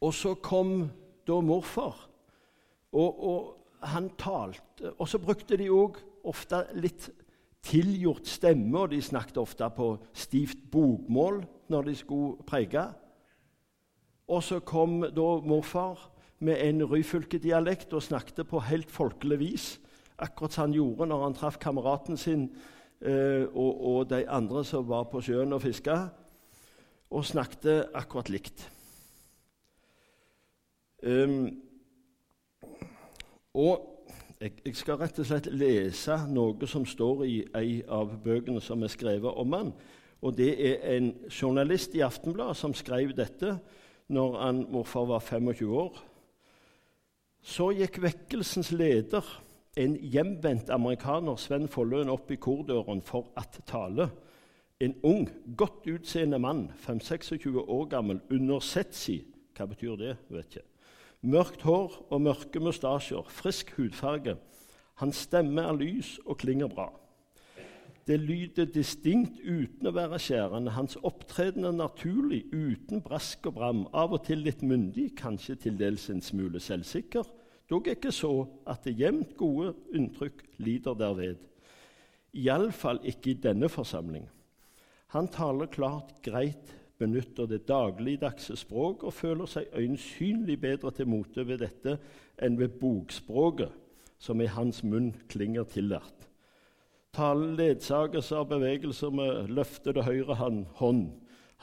og 0.00 0.14
så 0.14 0.34
kom 0.34 0.90
da 1.26 1.40
morfar, 1.40 2.10
og, 2.92 3.24
og 3.24 3.56
han 3.82 4.10
talte. 4.18 4.92
Og 4.98 5.08
så 5.08 5.18
brukte 5.18 5.56
de 5.56 5.70
òg 5.72 5.98
ofte 6.24 6.64
litt 6.76 7.10
tilgjort 7.64 8.28
stemme, 8.28 8.78
og 8.78 8.92
de 8.92 9.00
snakket 9.02 9.40
ofte 9.40 9.68
på 9.76 9.94
stivt 10.12 10.66
bokmål 10.72 11.42
når 11.72 11.88
de 11.88 11.94
skulle 11.96 12.44
preke. 12.46 12.84
Og 14.28 14.42
så 14.44 14.60
kom 14.64 15.02
da 15.04 15.28
morfar 15.44 16.10
med 16.44 16.60
en 16.60 16.84
Ryfylke-dialekt 16.84 17.92
og 17.96 18.04
snakket 18.04 18.46
på 18.48 18.60
helt 18.68 18.90
folkelig 18.92 19.38
vis, 19.40 19.66
akkurat 20.18 20.52
som 20.52 20.66
han 20.66 20.76
gjorde 20.76 21.08
når 21.10 21.24
han 21.24 21.36
traff 21.36 21.58
kameraten 21.60 22.16
sin 22.20 22.48
eh, 23.00 23.44
og, 23.48 23.72
og, 23.80 24.10
de 24.10 24.22
andre 24.28 24.64
som 24.64 24.86
var 24.88 25.08
på 25.10 25.22
sjøen 25.24 25.52
og 25.52 25.62
fiska, 25.64 25.98
og 27.10 27.24
snakket 27.24 27.90
akkurat 27.94 28.30
likt. 28.32 28.68
Um, 31.04 31.50
og 33.54 33.93
jeg, 34.40 34.52
jeg, 34.64 34.76
skal 34.76 34.98
rett 35.00 35.18
og 35.18 35.28
slett 35.28 35.50
lese 35.52 36.16
noe 36.30 36.68
som 36.70 36.86
står 36.86 37.24
i 37.26 37.36
ei 37.56 37.82
av 37.88 38.16
bøkene 38.24 38.62
som 38.62 38.82
er 38.82 38.92
skrevet 38.92 39.40
om 39.40 39.54
han. 39.56 39.72
Og 40.24 40.36
Det 40.36 40.52
er 40.56 40.96
en 40.96 41.12
journalist 41.28 41.94
i 41.94 42.02
Aftenbladet 42.04 42.56
som 42.56 42.74
skrev 42.74 43.12
dette 43.16 43.58
når 44.08 44.36
han, 44.40 44.66
morfar 44.72 45.08
var 45.08 45.20
25 45.20 45.72
år. 45.76 45.98
Så 47.44 47.70
gikk 47.76 48.00
vekkelsens 48.00 48.72
leder, 48.72 49.24
en 49.76 49.96
hjemvendt 49.96 50.70
amerikaner, 50.70 51.36
Sven 51.36 51.66
Folløen, 51.68 52.08
opp 52.08 52.30
i 52.30 52.38
kordøren 52.40 53.02
for 53.04 53.32
at 53.36 53.58
tale. 53.66 54.08
En 54.80 54.94
ung, 55.02 55.26
godt 55.56 55.88
utseende 55.90 56.38
mann, 56.38 56.68
5-26 56.86 57.58
år 57.58 57.88
gammel, 57.90 58.20
under 58.30 58.62
setsi. 58.64 59.18
Hva 59.56 59.66
betyr 59.70 59.98
det? 60.00 60.16
vet 60.30 60.56
ikke. 60.56 60.64
Mørkt 61.24 61.62
hår 61.64 61.94
og 62.12 62.20
mørke 62.20 62.60
mustasjer, 62.60 63.24
frisk 63.32 63.70
hudfarge. 63.78 64.36
Hans 65.00 65.22
stemme 65.24 65.62
er 65.64 65.78
lys 65.78 66.18
og 66.26 66.36
klinger 66.42 66.68
bra. 66.68 66.90
Det 68.04 68.18
lyder 68.20 68.68
distinkt 68.68 69.38
uten 69.40 69.88
å 69.88 69.94
være 69.96 70.18
skjærende. 70.20 70.74
Hans 70.76 70.98
opptreden 71.00 71.64
er 71.64 71.72
naturlig, 71.72 72.42
uten 72.52 73.00
brask 73.00 73.48
og 73.48 73.56
bram. 73.56 73.80
Av 73.96 74.12
og 74.12 74.26
til 74.26 74.44
litt 74.44 74.60
myndig, 74.60 75.14
kanskje 75.16 75.56
til 75.64 75.80
dels 75.80 76.10
en 76.12 76.20
smule 76.20 76.60
selvsikker. 76.60 77.24
Dog 77.72 77.88
ikke 77.88 78.12
så 78.12 78.34
at 78.68 78.84
det 78.84 78.98
jevnt 79.00 79.32
gode 79.40 79.72
inntrykk 79.96 80.44
lider 80.60 81.00
derved. 81.00 81.40
Iallfall 82.36 83.00
ikke 83.08 83.32
i 83.32 83.40
denne 83.40 83.70
forsamling. 83.72 84.28
Han 85.16 85.30
taler 85.32 85.72
klart, 85.72 86.12
greit, 86.20 86.74
benytter 87.04 87.48
det 87.50 87.66
dagligdagse 87.68 88.56
språk 88.56 89.04
og 89.04 89.14
føler 89.14 89.48
seg 89.50 89.72
øyensynlig 89.76 90.56
bedre 90.62 90.92
til 90.96 91.08
mote 91.10 91.44
ved 91.46 91.60
dette 91.60 91.98
enn 92.42 92.56
ved 92.58 92.78
bokspråket, 92.80 93.72
som 94.18 94.40
i 94.40 94.48
hans 94.48 94.80
munn 94.86 95.12
klinger 95.28 95.68
tillært. 95.68 96.28
Talen 97.14 97.54
ledsages 97.58 98.32
av 98.34 98.48
bevegelser 98.50 99.12
med 99.14 99.52
løftede 99.54 100.02
høyre 100.02 100.34
hånd. 100.80 101.04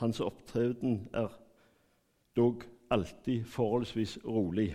Hans 0.00 0.20
opptreden 0.24 1.02
er 1.12 1.34
dog 2.36 2.64
alltid 2.92 3.44
forholdsvis 3.44 4.18
rolig. 4.24 4.70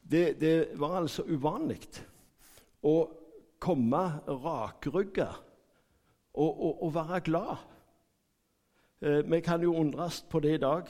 Det, 0.00 0.40
det 0.40 0.54
var 0.80 0.96
altså 1.02 1.26
uvanlig 1.28 1.82
å 2.82 2.94
komme 3.60 4.00
rakrygga 4.26 5.28
og, 6.32 6.48
og, 6.48 6.82
og 6.86 6.94
være 6.96 7.20
glad 7.26 7.68
Eh, 9.02 9.30
vi 9.30 9.40
kan 9.40 9.62
jo 9.62 9.74
undres 9.74 10.24
på 10.30 10.40
det 10.40 10.54
i 10.54 10.60
dag. 10.60 10.82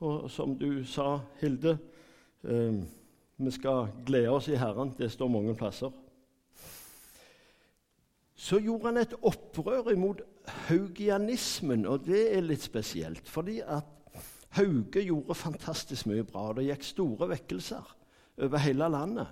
Og 0.00 0.30
som 0.30 0.58
du 0.58 0.84
sa, 0.84 1.18
Hilde, 1.40 1.78
eh, 2.44 2.82
vi 3.36 3.50
skal 3.50 3.88
glede 4.06 4.30
oss 4.30 4.48
i 4.48 4.54
Herren. 4.54 4.94
Det 4.98 5.10
står 5.10 5.28
mange 5.28 5.54
plasser. 5.54 5.90
Så 8.34 8.58
gjorde 8.58 8.84
han 8.86 8.96
et 8.96 9.14
opprør 9.22 9.90
imot 9.90 10.20
haugianismen, 10.46 11.86
og 11.86 12.06
det 12.06 12.36
er 12.36 12.40
litt 12.40 12.62
spesielt. 12.62 13.28
Fordi 13.28 13.60
at 13.60 13.84
Hauge 14.48 15.02
gjorde 15.02 15.34
fantastisk 15.34 16.06
mye 16.06 16.24
bra. 16.24 16.52
Det 16.52 16.64
gikk 16.64 16.82
store 16.84 17.28
vekkelser 17.28 17.96
over 18.38 18.58
hele 18.58 18.88
landet 18.88 19.26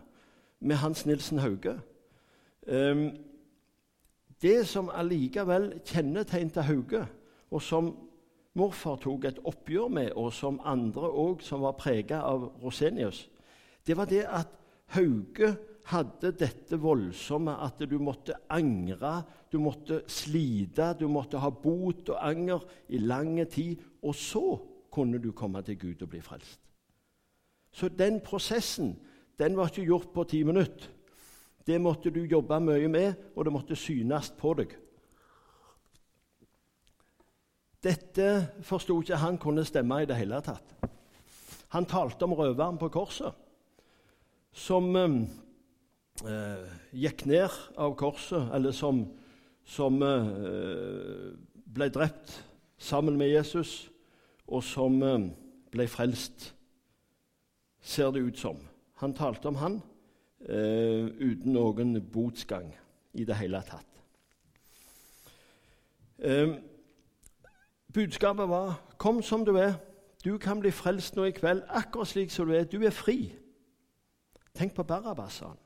med 0.61 0.77
Hans 0.77 1.07
Nilsen 1.07 1.39
Hauge. 1.39 1.81
Um, 2.67 3.11
det 4.43 4.67
som 4.67 4.91
allikevel 4.95 5.81
kjennetegnet 5.85 6.63
Hauge, 6.63 7.07
og 7.51 7.63
som 7.63 8.08
morfar 8.59 8.99
tok 9.03 9.29
et 9.29 9.41
oppgjør 9.47 9.91
med, 9.93 10.13
og 10.19 10.33
som 10.35 10.61
andre 10.67 11.09
òg 11.09 11.43
som 11.47 11.65
var 11.65 11.79
prega 11.79 12.23
av 12.27 12.51
Rosenius, 12.63 13.27
det 13.87 13.97
var 13.97 14.11
det 14.11 14.25
at 14.27 14.55
Hauge 14.97 15.55
hadde 15.89 16.33
dette 16.37 16.77
voldsomme 16.81 17.55
at 17.65 17.81
du 17.89 17.97
måtte 18.03 18.37
angre, 18.53 19.23
du 19.49 19.59
måtte 19.63 20.03
slite, 20.11 20.93
du 21.01 21.07
måtte 21.09 21.41
ha 21.41 21.51
bot 21.53 22.11
og 22.13 22.19
anger 22.21 22.65
i 22.93 23.01
lang 23.01 23.39
tid, 23.49 23.81
og 24.05 24.17
så 24.17 24.45
kunne 24.93 25.21
du 25.23 25.31
komme 25.33 25.63
til 25.65 25.79
Gud 25.81 26.03
og 26.05 26.13
bli 26.13 26.21
frelst. 26.25 26.61
Så 27.73 27.89
den 27.89 28.21
prosessen 28.25 28.97
den 29.39 29.57
var 29.57 29.71
ikke 29.71 29.87
gjort 29.87 30.13
på 30.13 30.25
ti 30.25 30.43
minutter. 30.43 30.89
Det 31.67 31.77
måtte 31.81 32.11
du 32.11 32.23
jobbe 32.25 32.59
mye 32.65 32.89
med, 32.89 33.15
og 33.37 33.45
det 33.45 33.53
måtte 33.53 33.77
synes 33.77 34.33
på 34.39 34.55
deg. 34.59 34.73
Dette 37.85 38.29
forsto 38.67 38.97
ikke 39.01 39.21
han 39.23 39.39
kunne 39.39 39.65
stemme 39.67 40.01
i 40.03 40.09
det 40.09 40.17
hele 40.19 40.41
tatt. 40.43 40.75
Han 41.75 41.87
talte 41.87 42.25
om 42.27 42.35
røveren 42.35 42.79
på 42.81 42.89
korset, 42.91 43.35
som 44.53 44.89
eh, 44.97 46.71
gikk 46.97 47.27
ned 47.29 47.55
av 47.79 47.95
korset, 48.01 48.49
eller 48.57 48.75
som, 48.75 49.05
som 49.69 50.01
eh, 50.03 51.37
ble 51.69 51.91
drept 51.95 52.33
sammen 52.79 53.19
med 53.21 53.31
Jesus, 53.31 53.91
og 54.49 54.65
som 54.65 54.99
eh, 55.05 55.29
ble 55.71 55.87
frelst, 55.93 56.49
ser 57.79 58.11
det 58.11 58.25
ut 58.25 58.41
som. 58.41 58.59
Han 59.05 59.15
talte 59.15 59.53
om 59.53 59.61
han 59.61 59.79
eh, 60.49 61.07
uten 61.21 61.55
noen 61.55 61.95
botsgang 62.11 62.73
i 63.15 63.29
det 63.29 63.39
hele 63.39 63.61
tatt. 63.69 64.03
Eh, 66.19 66.57
budskapet 67.93 68.49
var 68.49 68.81
'Kom 68.99 69.23
som 69.23 69.45
du 69.45 69.57
er'. 69.57 69.75
Du 70.25 70.39
kan 70.39 70.61
bli 70.61 70.71
frelst 70.71 71.17
nå 71.17 71.25
i 71.25 71.31
kveld, 71.31 71.63
akkurat 71.69 72.09
slik 72.09 72.31
som 72.31 72.47
du 72.47 72.55
er. 72.55 72.65
Du 72.65 72.83
er 72.83 72.91
fri. 72.91 73.33
Tenk 74.55 74.75
på 74.75 74.83
Barabas, 74.83 75.33
sa 75.33 75.47
han. 75.47 75.59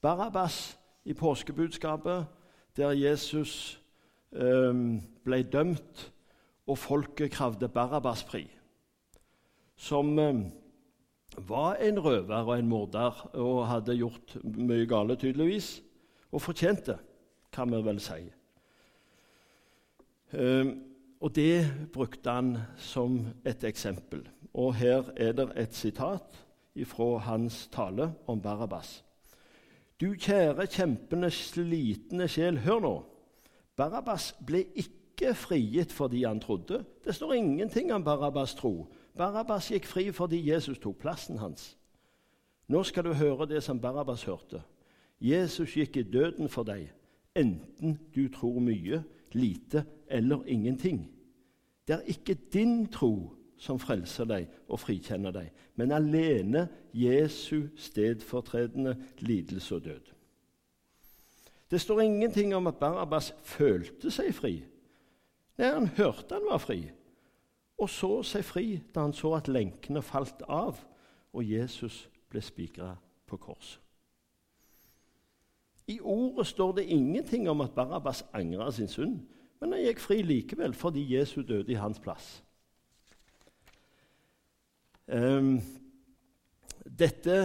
Barabbas 0.00 0.78
i 1.04 1.12
påskebudskapet, 1.12 2.26
der 2.76 2.90
Jesus 2.90 3.82
um, 4.32 5.00
ble 5.24 5.42
dømt, 5.42 6.12
og 6.66 6.78
folket 6.78 7.30
kravde 7.30 7.68
Barabbas 7.68 8.24
fri. 8.24 8.50
Som 9.76 10.18
um, 10.18 10.44
var 11.38 11.74
en 11.74 12.00
røver 12.04 12.42
og 12.42 12.58
en 12.58 12.68
morder 12.68 13.30
og 13.34 13.66
hadde 13.68 13.96
gjort 13.96 14.36
mye 14.44 14.86
gale, 14.86 15.16
tydeligvis, 15.16 15.82
og 16.32 16.42
fortjente, 16.42 16.98
kan 17.52 17.70
vi 17.72 17.82
vel 17.84 18.00
si. 18.00 18.20
Um, 20.32 20.85
og 21.20 21.34
det 21.34 21.88
brukte 21.92 22.30
han 22.30 22.56
som 22.76 23.20
et 23.44 23.64
eksempel. 23.64 24.28
Og 24.54 24.74
her 24.74 25.02
er 25.16 25.32
det 25.32 25.50
et 25.56 25.74
sitat 25.74 26.44
fra 26.84 27.18
hans 27.18 27.66
tale 27.72 28.12
om 28.26 28.40
Barabbas. 28.40 29.04
Du 30.00 30.12
kjære, 30.12 30.66
kjempende, 30.66 31.30
slitne 31.30 32.28
sjel, 32.28 32.58
hør 32.58 32.80
nå. 32.80 32.94
Barabbas 33.76 34.34
ble 34.46 34.66
ikke 34.76 35.32
frigitt 35.34 35.92
fordi 35.92 36.24
han 36.24 36.40
trodde. 36.40 36.84
Det 37.04 37.14
står 37.14 37.32
ingenting 37.32 37.92
om 37.92 38.04
Barabbas 38.04 38.54
tro. 38.54 38.86
Barabbas 39.16 39.70
gikk 39.72 39.86
fri 39.88 40.10
fordi 40.12 40.42
Jesus 40.50 40.78
tok 40.78 40.98
plassen 41.00 41.38
hans. 41.40 41.76
Nå 42.68 42.82
skal 42.84 43.04
du 43.04 43.14
høre 43.14 43.46
det 43.48 43.62
som 43.62 43.80
Barabbas 43.80 44.24
hørte. 44.28 44.60
Jesus 45.20 45.76
gikk 45.76 45.96
i 45.96 46.02
døden 46.02 46.48
for 46.48 46.66
deg, 46.68 46.90
enten 47.36 47.96
du 48.12 48.26
tror 48.28 48.58
mye, 48.60 49.00
lite 49.32 49.84
eller 50.08 50.44
ingenting. 50.46 51.10
Det 51.88 51.94
er 51.94 52.10
ikke 52.10 52.34
din 52.52 52.86
tro 52.86 53.32
som 53.58 53.78
frelser 53.80 54.28
deg 54.28 54.50
og 54.68 54.80
frikjenner 54.80 55.32
deg, 55.32 55.50
men 55.76 55.94
alene 55.94 56.66
Jesu 56.92 57.68
stedfortredende 57.76 58.96
lidelse 59.18 59.74
og 59.74 59.84
død. 59.84 60.12
Det 61.70 61.80
står 61.80 62.00
ingenting 62.00 62.54
om 62.54 62.66
at 62.66 62.78
Barabbas 62.78 63.32
følte 63.42 64.10
seg 64.10 64.34
fri. 64.34 64.60
Nei, 65.56 65.70
han 65.72 65.88
hørte 65.96 66.36
han 66.36 66.46
var 66.50 66.60
fri, 66.62 66.82
og 67.78 67.90
så 67.90 68.20
seg 68.24 68.44
fri 68.44 68.66
da 68.94 69.06
han 69.06 69.16
så 69.16 69.34
at 69.38 69.48
lenkene 69.48 70.02
falt 70.04 70.44
av 70.48 70.78
og 71.36 71.44
Jesus 71.44 72.06
ble 72.30 72.42
spikra 72.44 72.94
på 73.26 73.38
korset. 73.40 73.80
I 75.86 76.00
ordet 76.02 76.46
står 76.46 76.72
det 76.72 76.90
ingenting 76.90 77.48
om 77.48 77.60
at 77.62 77.74
Barabbas 77.74 78.24
angra 78.34 78.72
sin 78.74 78.88
synd, 78.88 79.20
men 79.60 79.72
han 79.72 79.84
gikk 79.86 80.02
fri 80.02 80.20
likevel 80.24 80.74
fordi 80.76 81.04
Jesus 81.14 81.46
døde 81.48 81.72
i 81.72 81.80
hans 81.80 82.00
plass. 82.02 82.26
Um, 85.06 85.60
dette, 86.98 87.36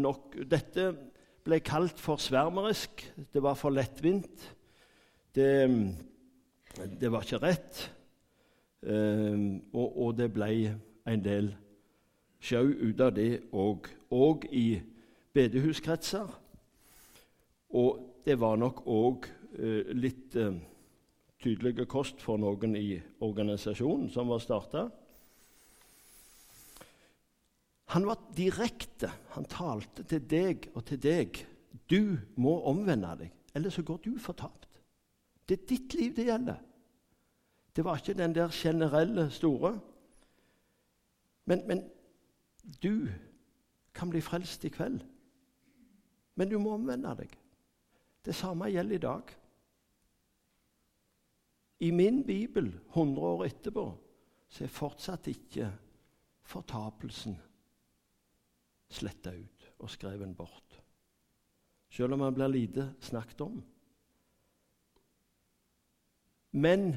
nok, 0.00 0.34
dette 0.50 0.90
ble 1.46 1.60
kalt 1.64 2.00
for 2.02 2.20
svermerisk. 2.20 3.04
Det 3.32 3.42
var 3.42 3.58
for 3.58 3.74
lettvint. 3.74 4.44
Det, 5.34 5.50
det 7.00 7.10
var 7.12 7.26
ikke 7.26 7.42
rett. 7.44 7.82
Um, 8.82 9.60
og, 9.72 9.88
og, 9.96 10.14
det 10.18 10.30
ble 10.32 10.52
en 11.10 11.24
del 11.24 11.50
sjau 12.40 12.70
ut 12.70 13.00
av 13.04 13.12
det 13.12 13.42
òg, 13.52 13.90
òg 14.10 14.46
i 14.56 14.80
bedehuskretser. 15.36 16.30
Og 17.76 18.22
det 18.24 18.38
var 18.40 18.58
nok 18.58 18.82
òg 18.88 19.28
uh, 19.60 19.92
litt 19.94 20.38
uh, 20.40 20.56
tydelige 21.40 21.86
kost 21.88 22.20
for 22.22 22.40
noen 22.40 22.76
i 22.76 23.00
organisasjonen 23.24 24.10
som 24.12 24.28
var 24.28 24.42
starta. 24.44 24.88
Han 27.90 28.06
var 28.06 28.20
direkte. 28.36 29.10
Han 29.34 29.48
talte 29.50 30.04
til 30.06 30.22
deg 30.30 30.68
og 30.74 30.84
til 30.86 31.00
deg. 31.02 31.40
Du 31.90 32.18
må 32.38 32.60
omvende 32.70 33.14
deg, 33.18 33.32
ellers 33.54 33.78
så 33.78 33.86
går 33.86 34.02
du 34.04 34.12
fortapt. 34.18 34.68
Det 35.48 35.58
er 35.58 35.66
ditt 35.66 35.94
liv 35.98 36.12
det 36.14 36.28
gjelder. 36.28 36.60
Det 37.74 37.84
var 37.84 37.98
ikke 37.98 38.18
den 38.18 38.34
der 38.34 38.52
generelle 38.54 39.30
store. 39.30 39.72
Men, 41.50 41.66
men 41.66 41.82
du 42.82 43.08
kan 43.94 44.10
bli 44.10 44.20
frelst 44.22 44.64
i 44.64 44.70
kveld. 44.70 45.00
Men 46.38 46.50
du 46.50 46.58
må 46.62 46.76
omvende 46.76 47.14
deg. 47.18 47.34
Det 48.24 48.34
samme 48.34 48.70
gjelder 48.70 48.98
i 48.98 49.02
dag. 49.02 49.34
I 51.80 51.90
min 51.90 52.24
bibel 52.26 52.80
100 52.88 53.26
år 53.26 53.44
etterpå 53.44 53.84
så 54.48 54.64
er 54.64 54.68
fortsatt 54.68 55.28
ikke 55.30 55.70
fortapelsen 56.42 57.36
sletta 58.90 59.32
ut 59.32 59.68
og 59.78 59.90
skrevet 59.90 60.36
bort. 60.36 60.82
Selv 61.90 62.12
om 62.12 62.20
han 62.20 62.34
blir 62.34 62.50
lite 62.50 62.94
snakket 63.00 63.40
om. 63.40 63.62
Men 66.52 66.94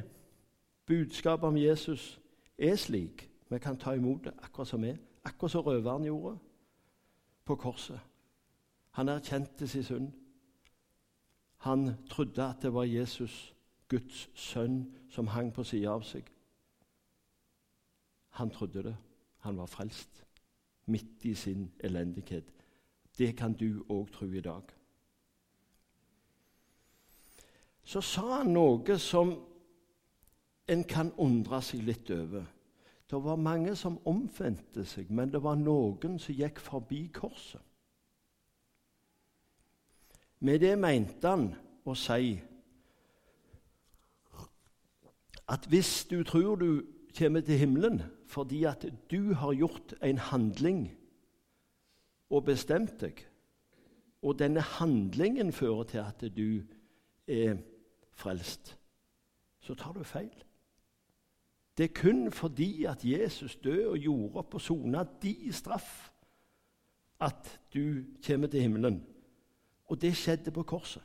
budskapet 0.85 1.47
om 1.47 1.57
Jesus 1.57 2.19
er 2.57 2.75
slik. 2.75 3.29
Vi 3.49 3.59
kan 3.59 3.77
ta 3.77 3.93
imot 3.93 4.23
det 4.23 4.33
akkurat 4.41 4.67
som 4.67 4.83
er. 4.83 4.97
Akkurat 5.23 5.51
som 5.51 5.61
røveren 5.61 6.05
gjorde 6.05 6.37
på 7.45 7.55
korset. 7.55 7.99
Han 8.91 9.09
erkjente 9.09 9.67
sin 9.67 9.83
synd. 9.83 10.11
Han 11.57 11.93
trodde 12.09 12.43
at 12.43 12.61
det 12.61 12.73
var 12.73 12.83
Jesus 12.83 13.52
Guds 13.89 14.29
sønn 14.35 14.85
som 15.11 15.27
hang 15.27 15.51
på 15.53 15.63
sida 15.63 15.93
av 15.93 16.05
seg. 16.07 16.29
Han 18.39 18.49
trodde 18.49 18.83
det. 18.83 18.95
Han 19.43 19.57
var 19.57 19.67
frelst 19.69 20.23
midt 20.85 21.25
i 21.25 21.33
sin 21.35 21.71
elendighet. 21.79 22.47
Det 23.17 23.35
kan 23.37 23.53
du 23.53 23.83
òg 23.89 24.11
tro 24.11 24.27
i 24.31 24.41
dag. 24.41 24.63
Så 27.83 28.01
sa 28.01 28.37
han 28.37 28.53
noe 28.55 28.97
som 28.99 29.35
en 30.67 30.83
kan 30.87 31.11
undre 31.19 31.59
seg 31.61 31.83
litt 31.83 32.09
over. 32.15 32.45
Det 33.09 33.19
var 33.23 33.35
mange 33.37 33.75
som 33.75 33.99
omvendte 34.09 34.85
seg, 34.87 35.11
men 35.11 35.29
det 35.29 35.43
var 35.43 35.59
noen 35.59 36.17
som 36.19 36.33
gikk 36.33 36.61
forbi 36.63 37.03
korset. 37.13 37.61
Med 40.39 40.59
det 40.59 40.73
mente 40.79 41.29
han 41.29 41.45
å 41.85 41.93
si 41.95 42.33
at 45.53 45.65
hvis 45.69 46.05
du 46.09 46.23
tror 46.23 46.55
du 46.55 46.83
kommer 47.17 47.41
til 47.41 47.57
himmelen 47.57 48.01
fordi 48.27 48.63
at 48.63 48.85
du 49.11 49.33
har 49.33 49.53
gjort 49.53 49.93
en 50.03 50.17
handling 50.17 50.87
og 52.29 52.45
bestemt 52.45 52.95
deg, 53.01 53.19
og 54.23 54.39
denne 54.39 54.61
handlingen 54.61 55.51
fører 55.53 55.83
til 55.83 55.97
at 56.01 56.23
du 56.37 56.63
er 57.27 57.59
frelst, 58.17 58.73
så 59.59 59.75
tar 59.77 59.93
du 59.93 60.03
feil. 60.03 60.33
Det 61.77 61.83
er 61.83 62.01
kun 62.01 62.31
fordi 62.31 62.85
at 62.85 63.05
Jesus 63.05 63.55
døde 63.55 63.87
og 63.89 63.97
gjorde 63.97 64.41
opp 64.41 64.55
og 64.57 64.61
sona 64.61 65.03
din 65.21 65.53
straff, 65.53 66.09
at 67.19 67.59
du 67.73 68.03
kommer 68.25 68.47
til 68.47 68.61
himmelen. 68.61 69.03
Og 69.85 70.01
det 70.01 70.15
skjedde 70.17 70.51
på 70.51 70.63
korset. 70.63 71.03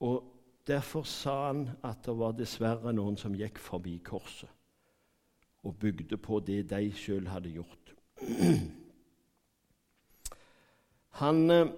Og 0.00 0.33
Derfor 0.66 1.02
sa 1.02 1.46
han 1.46 1.66
at 1.84 2.06
det 2.06 2.14
var 2.16 2.32
dessverre 2.36 2.92
noen 2.96 3.18
som 3.20 3.34
gikk 3.36 3.58
forbi 3.60 3.98
korset 4.04 4.48
og 5.64 5.76
bygde 5.80 6.16
på 6.20 6.40
det 6.44 6.62
de 6.70 6.88
sjøl 6.92 7.28
hadde 7.32 7.52
gjort. 7.52 7.94
Han, 11.20 11.50
eh, 11.50 11.68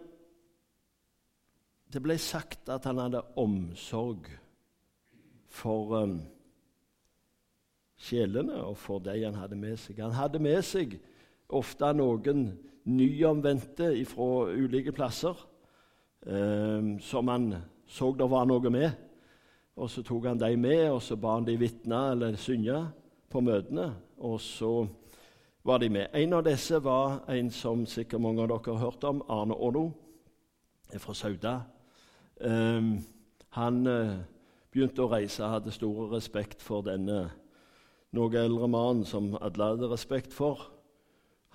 det 1.92 2.00
ble 2.02 2.16
sagt 2.18 2.70
at 2.72 2.86
han 2.88 2.98
hadde 2.98 3.20
omsorg 3.36 4.30
for, 5.52 5.92
eh, 6.00 6.14
sjelene 8.00 8.56
og 8.64 8.78
for 8.80 8.98
de 9.04 9.18
han 9.24 9.36
hadde 9.36 9.58
med 9.60 9.76
seg. 9.80 10.00
Han 10.00 10.16
hadde 10.16 10.40
med 10.40 10.62
seg 10.64 10.96
ofte 11.48 11.92
noen 11.92 12.46
nyomvendte 12.88 13.92
fra 14.08 14.48
ulike 14.56 14.92
plasser 14.96 15.36
eh, 16.26 16.96
som 17.04 17.28
han 17.28 17.50
så 17.86 18.12
det 18.18 18.30
var 18.30 18.46
noe 18.46 18.70
med. 18.70 18.90
Og 19.76 19.90
Så 19.90 20.02
tok 20.02 20.24
han 20.24 20.40
dem 20.40 20.58
med, 20.60 20.90
og 20.90 21.02
så 21.02 21.16
ba 21.16 21.34
han 21.34 21.44
de 21.44 21.56
vitne 21.60 21.98
eller 22.12 22.36
synge 22.36 22.78
på 23.30 23.40
møtene. 23.40 23.94
Og 24.18 24.40
så 24.40 24.86
var 25.64 25.78
de 25.78 25.88
med. 25.88 26.06
En 26.14 26.32
av 26.32 26.44
disse 26.44 26.80
var 26.84 27.20
en 27.28 27.50
som 27.50 27.86
sikkert 27.86 28.20
mange 28.20 28.42
av 28.42 28.48
dere 28.48 28.76
har 28.76 28.84
hørt 28.86 29.04
om, 29.04 29.22
Arne 29.28 29.54
Oddo 29.54 29.90
fra 30.98 31.14
Sauda. 31.14 31.60
Um, 32.40 33.04
han 33.50 33.86
uh, 33.86 34.16
begynte 34.72 35.04
å 35.04 35.10
reise, 35.10 35.44
hadde 35.44 35.74
stor 35.74 36.08
respekt 36.12 36.62
for 36.62 36.84
denne 36.86 37.26
noe 38.16 38.40
eldre 38.40 38.68
mannen 38.70 39.04
som 39.04 39.34
alle 39.40 39.72
hadde 39.72 39.90
respekt 39.90 40.32
for. 40.32 40.70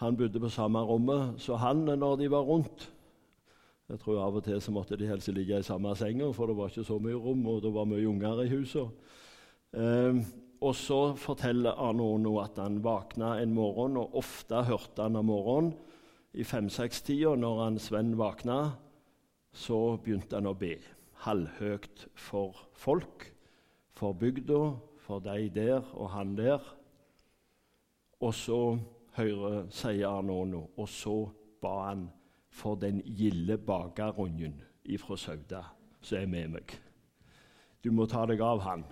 Han 0.02 0.18
bodde 0.18 0.42
på 0.42 0.50
samme 0.50 0.82
rommet, 0.86 1.38
så 1.42 1.58
han, 1.62 1.86
når 1.86 2.16
de 2.22 2.32
var 2.32 2.46
rundt 2.46 2.90
Jeg 3.92 4.00
tror 4.00 4.22
av 4.24 4.38
og 4.40 4.44
til 4.46 4.62
så 4.64 4.72
måtte 4.72 4.96
de 4.96 5.08
helst 5.10 5.28
ligge 5.36 5.58
i 5.60 5.66
samme 5.68 5.92
senga, 6.00 6.30
for 6.32 6.48
det 6.48 6.54
var 6.56 6.70
ikke 6.72 6.86
så 6.88 6.96
mye 7.04 7.18
rom, 7.20 7.42
og 7.52 7.58
det 7.66 7.72
var 7.76 7.90
mye 7.92 8.08
unger 8.08 8.40
i 8.46 8.52
huset. 8.54 9.10
Eh, 9.76 10.20
og 10.64 10.78
så 10.80 11.00
forteller 11.20 11.76
Arne 11.76 12.06
Ono 12.06 12.38
at 12.40 12.60
han 12.62 12.78
våkna 12.86 13.34
en 13.42 13.52
morgen, 13.58 13.98
og 14.00 14.16
ofte 14.22 14.62
hørte 14.70 15.04
han 15.04 15.20
om 15.20 15.28
morgenen 15.28 15.74
i 16.32 16.46
fem-seks-tida 16.48 17.34
når 17.36 17.60
han 17.66 17.82
Sven 17.84 18.14
våkna, 18.16 18.62
så 19.52 19.98
begynte 20.00 20.40
han 20.40 20.48
å 20.48 20.56
be 20.56 20.78
halvhøyt 21.26 22.08
for 22.16 22.64
folk, 22.72 23.28
for 23.92 24.16
bygda, 24.16 24.62
for 25.04 25.20
de 25.28 25.50
der 25.52 25.84
og 25.98 26.14
han 26.16 26.32
der. 26.40 26.64
Og 28.24 28.32
så 28.40 28.62
hører, 29.20 29.66
sier 29.68 30.08
Arne 30.14 30.40
nå, 30.48 30.64
og 30.80 30.88
så 30.88 31.18
ba 31.60 31.76
han 31.90 32.08
for 32.52 32.76
den 32.76 33.00
gilde 33.06 33.58
bakerungen 33.58 34.60
ifra 34.84 35.18
Sauda 35.18 35.64
som 36.02 36.18
er 36.20 36.28
med 36.30 36.52
meg. 36.58 36.74
Du 37.82 37.92
må 37.94 38.06
ta 38.10 38.26
deg 38.30 38.42
av 38.44 38.62
han. 38.66 38.84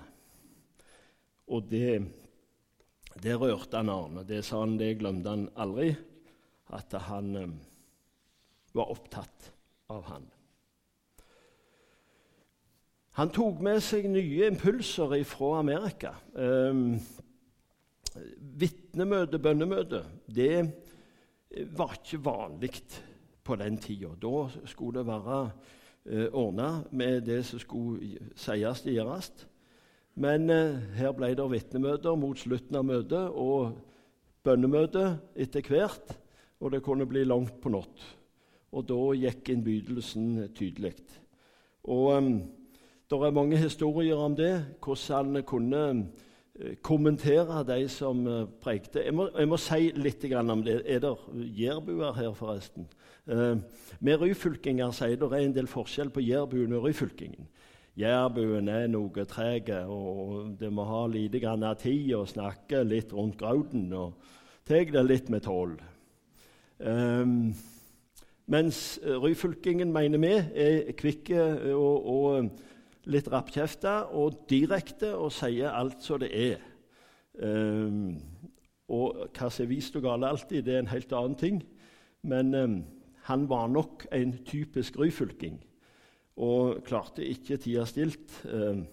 Og 1.50 1.66
det, 1.70 2.00
det 3.22 3.36
rørte 3.38 3.82
han 3.82 3.92
Arne. 3.94 4.24
Det 4.26 4.42
sa 4.46 4.64
han, 4.64 4.78
det 4.80 4.96
glemte 5.02 5.34
han 5.34 5.48
aldri. 5.60 5.92
At 6.74 6.94
han 7.10 7.32
um, 7.36 7.56
var 8.78 8.92
opptatt 8.94 9.50
av 9.90 10.04
han. 10.10 10.28
Han 13.18 13.32
tok 13.36 13.62
med 13.66 13.82
seg 13.84 14.06
nye 14.10 14.48
impulser 14.48 15.18
fra 15.28 15.56
Amerika. 15.60 16.14
Um, 16.34 17.00
Vitnemøte, 18.60 19.38
bønnemøte, 19.42 20.04
det 20.34 20.54
var 21.78 21.94
ikke 21.98 22.22
vanlig 22.26 22.72
på 23.50 23.58
den 23.58 23.78
tida. 23.82 24.14
Da 24.22 24.48
skulle 24.70 25.00
det 25.00 25.08
være 25.08 25.40
eh, 26.06 26.28
ordna 26.34 26.84
med 26.92 27.26
det 27.26 27.42
som 27.48 27.62
skulle 27.62 28.20
sies 28.38 28.86
og 28.86 28.94
gjøres. 28.94 29.32
Men 30.22 30.50
eh, 30.54 30.78
her 31.00 31.16
ble 31.18 31.32
det 31.38 31.48
vitnemøter 31.50 32.18
mot 32.20 32.38
slutten 32.38 32.78
av 32.78 32.86
møtet 32.86 33.34
og 33.34 33.80
bønnemøte 34.46 35.06
etter 35.34 35.66
hvert. 35.66 36.14
Og 36.60 36.74
det 36.76 36.84
kunne 36.86 37.08
bli 37.10 37.24
langt 37.26 37.58
på 37.64 37.72
natt. 37.74 38.06
Og 38.76 38.86
da 38.86 39.00
gikk 39.18 39.50
innbydelsen 39.50 40.52
tydelig. 40.54 40.94
Og 41.90 42.10
eh, 42.20 42.32
det 43.10 43.18
er 43.26 43.34
mange 43.34 43.58
historier 43.58 44.20
om 44.22 44.36
det, 44.38 44.54
hvordan 44.86 45.34
han 45.34 45.48
kunne 45.50 45.84
kommentere 46.84 47.64
de 47.68 47.88
som 47.92 48.26
eh, 48.28 48.48
prekte. 48.62 49.04
Jeg 49.06 49.16
må, 49.16 49.30
jeg 49.38 49.48
må 49.48 49.60
si 49.62 49.92
litt 49.96 50.26
om 50.36 50.64
det. 50.64 50.82
Er 50.86 51.00
det 51.00 51.14
jærbuer 51.56 52.14
her, 52.18 52.34
forresten? 52.36 52.88
Eh, 53.28 53.56
vi 54.00 54.16
ryfylkinger 54.16 54.92
sier 54.92 55.16
det 55.16 55.32
er 55.32 55.46
en 55.46 55.56
del 55.56 55.68
forskjell 55.68 56.12
på 56.12 56.24
jærbuen 56.24 56.74
og 56.74 56.88
ryfylkingen. 56.88 57.48
Jærbuen 58.00 58.70
er 58.72 58.88
noe 58.88 59.26
treg, 59.28 59.72
og 59.88 60.56
det 60.60 60.70
må 60.72 60.86
ha 60.88 61.06
lite 61.08 61.40
grann 61.40 61.66
tid 61.80 62.14
å 62.16 62.26
snakke 62.28 62.84
litt 62.88 63.12
rundt 63.12 63.38
grauten 63.40 63.90
og 63.92 64.14
tar 64.64 64.86
det 64.88 65.04
litt 65.04 65.30
med 65.30 65.44
tål. 65.44 65.74
Um, 66.80 67.52
mens 68.48 69.02
ryfylkingen, 69.04 69.92
mener 69.92 70.22
vi, 70.22 70.32
er 70.32 70.94
kvikke 70.96 71.74
og, 71.74 72.08
og 72.14 72.69
litt 73.10 73.30
rappkjefta 73.32 73.96
og 74.18 74.44
direkte 74.50 75.14
og 75.18 75.32
sier 75.34 75.74
alt 75.74 76.04
som 76.06 76.22
det 76.22 76.30
er. 76.36 76.62
Um, 77.40 78.18
og 78.90 79.30
hva 79.36 79.50
som 79.54 79.66
er 79.66 79.72
vist 79.72 79.98
og 79.98 80.06
galt 80.06 80.28
alltid, 80.28 80.64
det 80.66 80.76
er 80.76 80.84
en 80.84 80.94
helt 80.94 81.14
annen 81.14 81.38
ting. 81.40 81.60
Men 82.22 82.54
um, 82.54 82.78
han 83.30 83.50
var 83.50 83.68
nok 83.72 84.08
en 84.16 84.38
typisk 84.46 85.00
ryfylking 85.00 85.60
og 86.40 86.84
klarte 86.88 87.26
ikke 87.26 87.60
tida 87.60 87.86
stilt. 87.88 88.32
Um, 88.48 88.86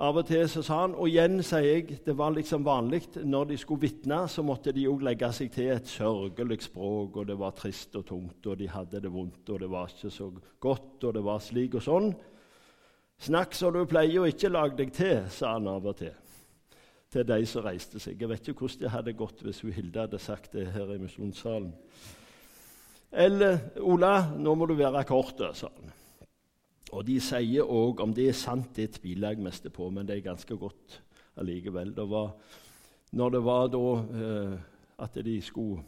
av 0.00 0.16
og 0.16 0.24
til 0.30 0.46
så 0.48 0.62
sa 0.64 0.78
han, 0.86 0.94
og 0.96 1.10
igjen 1.10 1.42
sier 1.44 1.66
jeg, 1.66 1.98
det 2.06 2.14
var 2.16 2.32
liksom 2.32 2.64
vanlig 2.64 3.02
når 3.20 3.50
de 3.50 3.58
skulle 3.60 3.82
vitne, 3.82 4.22
så 4.32 4.40
måtte 4.46 4.72
de 4.72 4.86
òg 4.88 5.02
legge 5.04 5.28
seg 5.36 5.50
til 5.52 5.74
et 5.74 5.90
sørgelig 5.92 6.62
språk, 6.64 7.18
og 7.20 7.28
det 7.28 7.36
var 7.36 7.52
trist 7.58 7.98
og 8.00 8.06
tungt, 8.08 8.48
og 8.48 8.56
de 8.56 8.70
hadde 8.72 9.02
det 9.04 9.12
vondt, 9.12 9.42
og 9.52 9.60
det 9.60 9.68
var 9.68 9.92
ikke 9.92 10.12
så 10.14 10.30
godt, 10.64 11.04
og 11.04 11.18
det 11.18 11.24
var 11.26 11.44
slik 11.44 11.76
og 11.76 11.84
sånn. 11.84 12.08
Snakk 13.20 13.54
som 13.54 13.74
du 13.76 13.84
pleier, 13.84 14.22
og 14.22 14.32
ikke 14.32 14.48
lag 14.48 14.76
deg 14.78 14.92
til, 14.96 15.26
sa 15.28 15.54
han 15.58 15.68
av 15.68 15.86
og 15.92 15.96
til 16.00 16.16
til 17.10 17.26
de 17.26 17.46
som 17.48 17.64
reiste 17.66 17.98
seg. 17.98 18.20
Jeg 18.20 18.30
vet 18.30 18.48
ikke 18.48 18.66
hvordan 18.66 18.84
det 18.84 18.90
hadde 18.92 19.16
gått 19.18 19.40
hvis 19.42 19.64
hun 19.64 19.74
Hilde 19.74 20.04
hadde 20.04 20.18
sagt 20.22 20.52
det 20.54 20.68
her 20.70 20.92
i 20.94 20.98
misjonssalen. 21.02 21.72
Eller 23.10 23.58
'Ola, 23.82 24.36
nå 24.38 24.54
må 24.54 24.66
du 24.66 24.76
være 24.78 25.04
kort', 25.04 25.42
sa 25.54 25.68
han. 25.74 25.90
Og 26.92 27.06
de 27.06 27.20
sier 27.20 27.66
òg 27.66 28.00
om 28.00 28.14
det 28.14 28.28
er 28.28 28.38
sant, 28.38 28.76
det 28.76 28.92
tviler 28.98 29.34
jeg 29.34 29.42
mest 29.42 29.66
på, 29.72 29.90
men 29.90 30.06
det 30.06 30.16
er 30.16 30.30
ganske 30.30 30.56
godt 30.56 31.02
allikevel. 31.36 31.94
Det 31.96 32.10
var, 32.10 32.30
når 33.12 33.30
det 33.30 33.44
var 33.44 33.66
da 33.66 33.82
eh, 34.22 34.58
at 34.98 35.14
de 35.24 35.40
skulle 35.42 35.82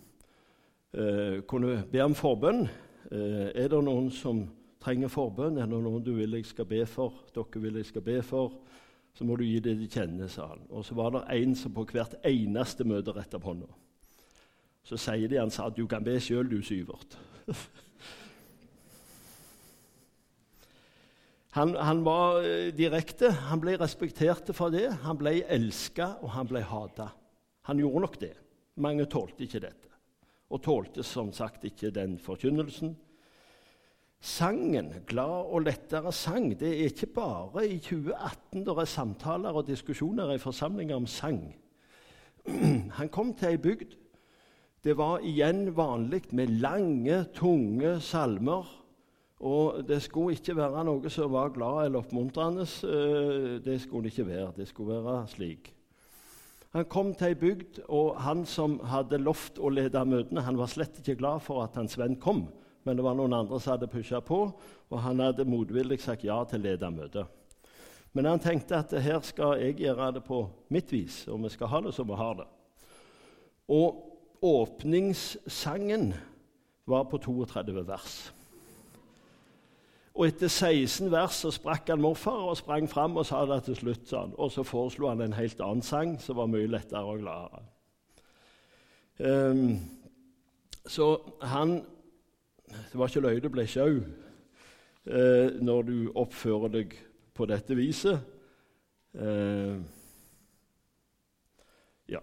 eh, 0.94 1.42
kunne 1.46 1.84
be 1.92 2.02
om 2.02 2.14
forbønn 2.14 2.66
eh, 3.10 3.50
Er 3.54 3.68
det 3.68 3.84
noen 3.84 4.10
som 4.10 4.48
trenger 4.82 5.10
forbønn, 5.12 5.60
eller 5.62 5.82
noen 5.82 6.02
du 6.04 6.12
vil 6.16 6.34
jeg 6.38 6.48
skal 6.50 6.66
be 6.68 6.82
for, 6.90 7.22
dere 7.34 7.62
vil 7.62 7.78
jeg 7.80 7.90
skal 7.92 8.04
be 8.06 8.18
for, 8.26 8.58
så 9.14 9.26
må 9.28 9.36
du 9.36 9.44
gi 9.44 9.60
det 9.62 9.76
de 9.78 9.88
kjenner, 9.92 10.28
sa 10.32 10.48
han. 10.54 10.64
Og 10.72 10.84
så 10.86 10.96
var 10.96 11.12
det 11.14 11.22
en 11.36 11.54
som 11.58 11.74
på 11.74 11.84
hvert 11.90 12.14
eneste 12.26 12.84
møte 12.88 13.12
retta 13.14 13.36
opp 13.38 13.48
hånda. 13.50 13.68
Så 14.88 14.98
sier 14.98 15.28
de 15.30 15.38
han 15.38 15.52
sa 15.52 15.68
du 15.70 15.86
kan 15.86 16.04
be 16.04 16.16
sjøl, 16.20 16.48
du, 16.50 16.62
Syvert. 16.64 17.18
han, 21.58 21.76
han, 21.76 22.02
var 22.06 22.40
eh, 22.42 22.72
direkte. 22.74 23.30
Han 23.52 23.60
ble 23.62 23.76
respektert 23.80 24.50
for 24.56 24.74
det. 24.74 24.88
Han 25.04 25.20
ble 25.20 25.42
elska, 25.44 26.16
og 26.24 26.30
han 26.34 26.48
ble 26.50 26.64
hata. 26.66 27.12
Han 27.68 27.78
gjorde 27.78 28.04
nok 28.06 28.18
det. 28.24 28.34
Mange 28.82 29.06
tålte 29.06 29.44
ikke 29.44 29.60
dette, 29.60 29.88
og 30.48 30.62
tålte 30.64 31.04
som 31.04 31.28
sagt 31.36 31.64
ikke 31.68 31.92
den 31.92 32.16
forkynnelsen. 32.18 32.96
Sangen, 34.22 34.92
glad 35.10 35.48
og 35.50 35.64
lettere 35.66 36.12
sang, 36.14 36.52
det 36.54 36.68
er 36.70 36.90
ikke 36.92 37.08
bare 37.16 37.64
i 37.66 37.80
2018 37.82 38.60
det 38.62 38.76
er 38.78 38.86
samtaler 38.86 39.56
og 39.58 39.66
diskusjoner 39.66 40.30
i 40.36 40.38
forsamlinger 40.38 40.94
om 40.94 41.08
sang. 41.10 41.40
Han 42.98 43.10
kom 43.10 43.32
til 43.34 43.48
ei 43.48 43.58
bygd. 43.58 43.96
Det 44.84 44.94
var 44.98 45.26
igjen 45.26 45.72
vanlig 45.74 46.22
med 46.30 46.54
lange, 46.62 47.24
tunge 47.34 47.96
salmer. 48.00 48.70
Og 49.42 49.82
det 49.88 49.98
skulle 50.06 50.38
ikke 50.38 50.54
være 50.54 50.86
noe 50.86 51.10
som 51.10 51.34
var 51.34 51.50
glad 51.50 51.88
eller 51.88 52.04
oppmuntrende. 52.04 52.62
Eh, 52.62 53.58
det 53.66 53.80
skulle 53.82 54.06
det 54.06 54.14
ikke 54.14 54.30
være. 54.30 54.52
Det 54.62 54.70
skulle 54.70 55.02
være 55.02 55.28
slik. 55.34 55.74
Han 56.78 56.86
kom 56.86 57.10
til 57.18 57.34
ei 57.34 57.42
bygd, 57.42 57.82
og 57.90 58.22
han 58.22 58.46
som 58.46 58.78
hadde 58.86 59.18
lovt 59.18 59.58
å 59.58 59.68
lede 59.68 60.06
møtene, 60.06 60.46
han 60.46 60.62
var 60.62 60.70
slett 60.70 61.02
ikke 61.02 61.18
glad 61.18 61.42
for 61.42 61.66
at 61.66 61.74
hans 61.76 61.98
venn 61.98 62.20
kom 62.22 62.46
men 62.84 62.98
det 62.98 63.04
var 63.04 63.14
noen 63.18 63.34
andre 63.36 63.60
som 63.60 63.74
hadde 63.74 63.90
pusha 63.90 64.20
på, 64.24 64.40
og 64.90 65.00
han 65.04 65.22
hadde 65.22 65.46
motvillig 65.48 66.00
sagt 66.02 66.24
ja 66.26 66.40
til 66.48 66.60
å 66.60 66.66
lede 66.66 66.90
møtet. 66.90 67.38
Men 68.12 68.28
han 68.28 68.42
tenkte 68.42 68.76
at 68.76 68.92
her 69.00 69.22
skal 69.24 69.56
jeg 69.62 69.78
gjøre 69.80 70.10
det 70.18 70.24
på 70.26 70.42
mitt 70.72 70.92
vis, 70.92 71.22
og 71.28 71.40
vi 71.44 71.52
skal 71.54 71.70
ha 71.72 71.80
det 71.86 71.94
som 71.96 72.08
vi 72.10 72.18
har 72.18 72.42
det. 72.42 72.48
Og 73.72 74.02
åpningssangen 74.42 76.12
var 76.86 77.06
på 77.08 77.18
32 77.22 77.86
vers. 77.88 78.16
Og 80.12 80.26
etter 80.28 80.50
16 80.50 81.08
vers 81.12 81.38
så 81.40 81.50
sprakk 81.54 81.88
han 81.88 82.02
morfar 82.02 82.50
og 82.50 82.58
sprang 82.60 82.88
fram 82.90 83.16
og 83.16 83.24
sa 83.26 83.46
det 83.48 83.62
til 83.64 83.78
slutt. 83.78 84.04
Sånn. 84.10 84.34
Og 84.36 84.52
så 84.52 84.64
foreslo 84.66 85.08
han 85.08 85.22
en 85.24 85.38
helt 85.38 85.60
annen 85.64 85.84
sang 85.86 86.18
som 86.20 86.36
var 86.36 86.50
mye 86.52 86.68
lettere 86.68 87.00
og 87.06 87.22
gladere. 87.22 87.62
Um, 89.22 89.78
så 90.84 91.14
han 91.46 91.78
det 92.72 92.98
var 92.98 93.10
ikke 93.10 93.24
løye 93.24 93.42
du 93.42 93.48
ble 93.52 93.64
sjau 93.68 93.98
eh, 93.98 95.48
når 95.60 95.88
du 95.88 95.96
oppfører 96.14 96.72
deg 96.76 96.94
på 97.34 97.48
dette 97.48 97.76
viset. 97.76 98.22
Eh, 99.16 99.80
Ja. 102.12 102.20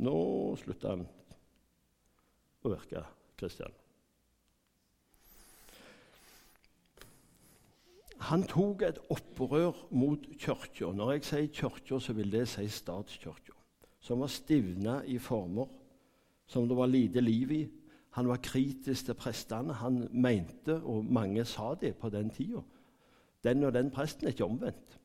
Nå 0.00 0.16
slutta 0.60 0.94
han 0.94 1.04
å 2.60 2.72
virke, 2.72 3.02
Kristian. 3.40 3.72
Han 8.28 8.44
tok 8.44 8.84
et 8.84 9.00
opprør 9.10 9.78
mot 9.96 10.26
kirka. 10.38 10.90
Når 10.92 11.14
jeg 11.14 11.24
sier 11.24 11.52
kirka, 11.56 11.98
så 11.98 12.14
vil 12.16 12.30
det 12.32 12.46
si 12.52 12.66
statskirka. 12.68 13.56
Som 14.00 14.20
var 14.20 14.32
stivna 14.32 15.00
i 15.08 15.16
former 15.18 15.68
som 16.50 16.68
det 16.68 16.76
var 16.76 16.90
lite 16.90 17.22
liv 17.24 17.52
i. 17.52 17.62
Han 18.10 18.28
var 18.28 18.42
kritisk 18.42 19.06
til 19.06 19.14
prestene. 19.14 19.72
Han 19.72 20.08
mente, 20.10 20.80
og 20.82 21.04
mange 21.04 21.44
sa 21.44 21.74
det 21.80 21.94
på 21.96 22.10
den 22.10 22.30
tida, 22.30 22.62
den 23.44 23.64
og 23.64 23.72
den 23.74 23.90
presten 23.90 24.26
er 24.26 24.34
ikke 24.34 24.44
omvendt. 24.44 24.98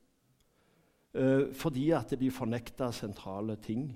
Eh, 1.16 1.54
fordi 1.54 1.90
at 1.96 2.12
de 2.20 2.32
fornekta 2.32 2.92
sentrale 2.92 3.56
ting 3.56 3.88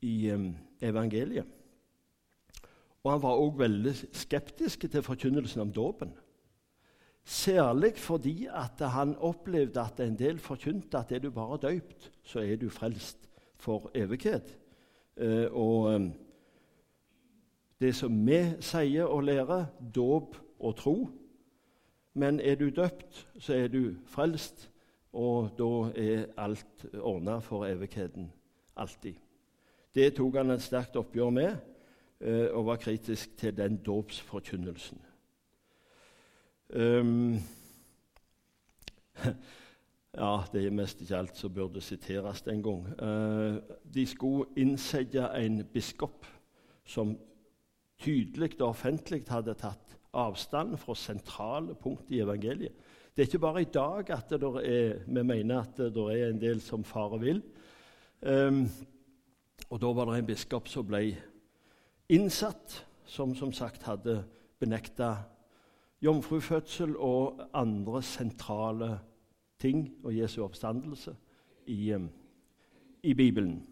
i 0.00 0.30
eh, 0.30 0.46
evangeliet. 0.80 1.46
Og 3.04 3.12
han 3.12 3.22
var 3.22 3.40
òg 3.40 3.58
veldig 3.60 3.92
skeptisk 4.16 4.86
til 4.90 5.04
forkynnelsen 5.04 5.62
om 5.64 5.72
dåpen. 5.72 6.14
Særlig 7.28 7.92
fordi 8.00 8.46
at 8.48 8.80
han 8.88 9.14
opplevde 9.16 9.80
at 9.80 10.00
en 10.00 10.16
del 10.18 10.38
forkynte 10.40 10.98
at 10.98 11.12
er 11.12 11.20
du 11.20 11.30
bare 11.30 11.58
døypt, 11.60 12.10
så 12.24 12.40
er 12.40 12.56
du 12.56 12.70
frelst 12.72 13.28
for 13.60 13.90
evighet. 13.94 14.54
Eh, 15.16 15.46
og 15.52 15.92
eh, 15.92 16.08
det 17.80 17.94
som 17.94 18.26
vi 18.26 18.40
sier 18.60 19.06
og 19.06 19.22
lærer, 19.28 19.66
dåp 19.94 20.36
og 20.58 20.76
tro. 20.76 20.96
Men 22.14 22.40
er 22.40 22.54
du 22.54 22.68
døpt, 22.70 23.28
så 23.38 23.54
er 23.54 23.68
du 23.68 23.94
frelst, 24.06 24.70
og 25.12 25.50
da 25.58 25.70
er 26.00 26.24
alt 26.36 26.86
ordna 27.00 27.38
for 27.38 27.66
evigheten. 27.66 28.32
Alltid. 28.76 29.14
Det 29.94 30.14
tok 30.14 30.36
han 30.36 30.50
et 30.50 30.62
sterkt 30.62 30.96
oppgjør 30.96 31.30
med, 31.30 31.56
eh, 32.20 32.48
og 32.52 32.66
var 32.66 32.76
kritisk 32.76 33.36
til 33.36 33.56
den 33.56 33.76
dåpsforkynnelsen. 33.76 35.00
Um, 36.68 37.38
ja, 40.14 40.42
det 40.52 40.66
er 40.66 40.74
mest 40.74 41.00
ikke 41.00 41.16
alt 41.16 41.36
som 41.36 41.54
burde 41.54 41.80
siteres 41.80 42.42
en 42.42 42.62
gang. 42.62 42.84
Uh, 43.02 43.56
de 43.94 44.06
skulle 44.06 44.50
innsette 44.56 45.24
en 45.38 45.64
biskop 45.64 46.26
som 46.84 47.16
tydelig 48.02 48.56
og 48.60 48.70
offentlig 48.70 49.24
hadde 49.28 49.56
tatt 49.58 49.96
avstand 50.18 50.76
fra 50.80 50.94
sentrale 50.96 51.74
punkt 51.78 52.10
i 52.10 52.22
evangeliet. 52.22 52.74
Det 53.14 53.24
er 53.24 53.28
ikke 53.28 53.42
bare 53.42 53.62
i 53.62 53.72
dag 53.74 54.10
at 54.14 54.32
er, 54.32 55.00
vi 55.06 55.22
mener 55.22 55.60
at 55.60 55.76
det 55.76 56.04
er 56.14 56.28
en 56.28 56.40
del 56.40 56.60
som 56.62 56.84
farer 56.86 57.18
vill. 57.18 57.42
Um, 58.22 58.68
og 59.70 59.80
da 59.82 59.90
var 59.92 60.06
det 60.06 60.20
en 60.20 60.28
biskop 60.28 60.68
som 60.70 60.86
ble 60.86 61.02
innsatt, 62.08 62.84
som 63.04 63.34
som 63.34 63.52
sagt 63.52 63.82
hadde 63.82 64.22
benekta 64.60 65.16
jomfrufødsel 66.02 66.96
og 66.96 67.40
andre 67.54 68.02
sentrale 68.02 68.98
ting 69.58 69.88
og 70.04 70.14
Jesu 70.14 70.42
oppstandelse 70.44 71.16
i, 71.66 71.94
i 73.02 73.14
Bibelen. 73.14 73.66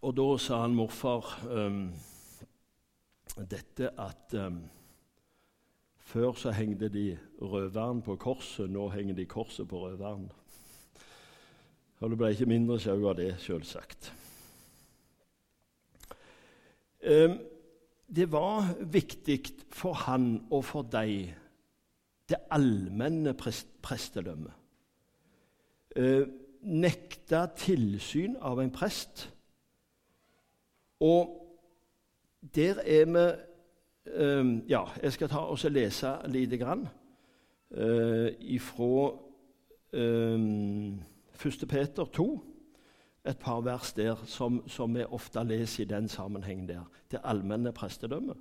Og 0.00 0.16
da 0.16 0.28
sa 0.40 0.62
han 0.62 0.74
morfar 0.74 1.28
um, 1.50 1.92
dette 3.50 3.90
at 4.00 4.34
um, 4.34 4.62
før 6.12 6.32
så 6.36 6.50
hengte 6.50 6.88
de 6.92 7.18
røveren 7.40 8.02
på 8.02 8.16
korset, 8.16 8.70
nå 8.70 8.88
henger 8.92 9.14
de 9.14 9.26
korset 9.26 9.68
på 9.68 9.84
røveren. 9.86 10.26
Og 12.00 12.10
det 12.10 12.18
ble 12.18 12.32
ikke 12.34 12.50
mindre 12.50 12.80
sjau 12.82 12.98
av 13.06 13.16
det, 13.20 13.30
selvsagt. 13.40 14.10
Um, 17.06 17.38
det 18.12 18.26
var 18.32 18.74
viktig 18.92 19.38
for 19.72 19.96
han 20.06 20.34
og 20.50 20.66
for 20.68 20.86
deg, 20.86 21.32
det 22.28 22.42
allmenne 22.52 23.32
prestedømmet. 23.38 24.58
Uh, 25.96 26.26
nekta 26.62 27.46
tilsyn 27.58 28.36
av 28.40 28.60
en 28.62 28.70
prest. 28.74 29.26
Og 31.02 31.34
der 32.54 32.78
er 32.86 33.10
vi 33.10 33.26
eh, 34.12 34.70
Ja, 34.70 34.84
jeg 35.02 35.12
skal 35.12 35.30
ta 35.30 35.44
og 35.50 35.58
lese 35.70 36.14
lite 36.30 36.58
grann 36.58 36.86
eh, 37.70 38.60
fra 38.60 39.12
eh, 39.92 41.46
1. 41.46 41.68
Peter 41.68 42.04
2 42.04 42.28
et 43.24 43.38
par 43.38 43.60
vers 43.60 43.92
der 43.92 44.16
som, 44.26 44.62
som 44.66 44.94
vi 44.94 45.04
ofte 45.04 45.44
leser 45.46 45.84
i 45.84 45.86
den 45.86 46.08
sammenhengen 46.08 46.68
der. 46.68 46.88
Det 47.10 47.20
allmenne 47.24 47.72
prestedømmet. 47.72 48.36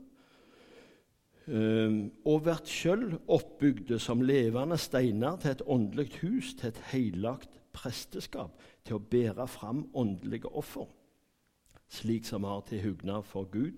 Um, 1.47 2.11
og 2.25 2.45
vært 2.45 2.69
sjøl 2.69 3.15
oppbygde 3.27 3.97
som 3.99 4.21
levende 4.21 4.77
steiner 4.77 5.39
til 5.41 5.51
et 5.51 5.63
åndelig 5.65 6.11
hus, 6.21 6.53
til 6.55 6.69
et 6.69 6.81
heilagt 6.91 7.57
presteskap, 7.73 8.53
til 8.85 8.99
å 8.99 9.03
bære 9.11 9.47
fram 9.49 9.87
åndelige 9.97 10.51
offer, 10.53 10.85
slik 11.91 12.25
som 12.25 12.43
har 12.47 12.63
til 12.67 12.81
hugnad 12.83 13.23
for 13.27 13.43
Gud 13.43 13.75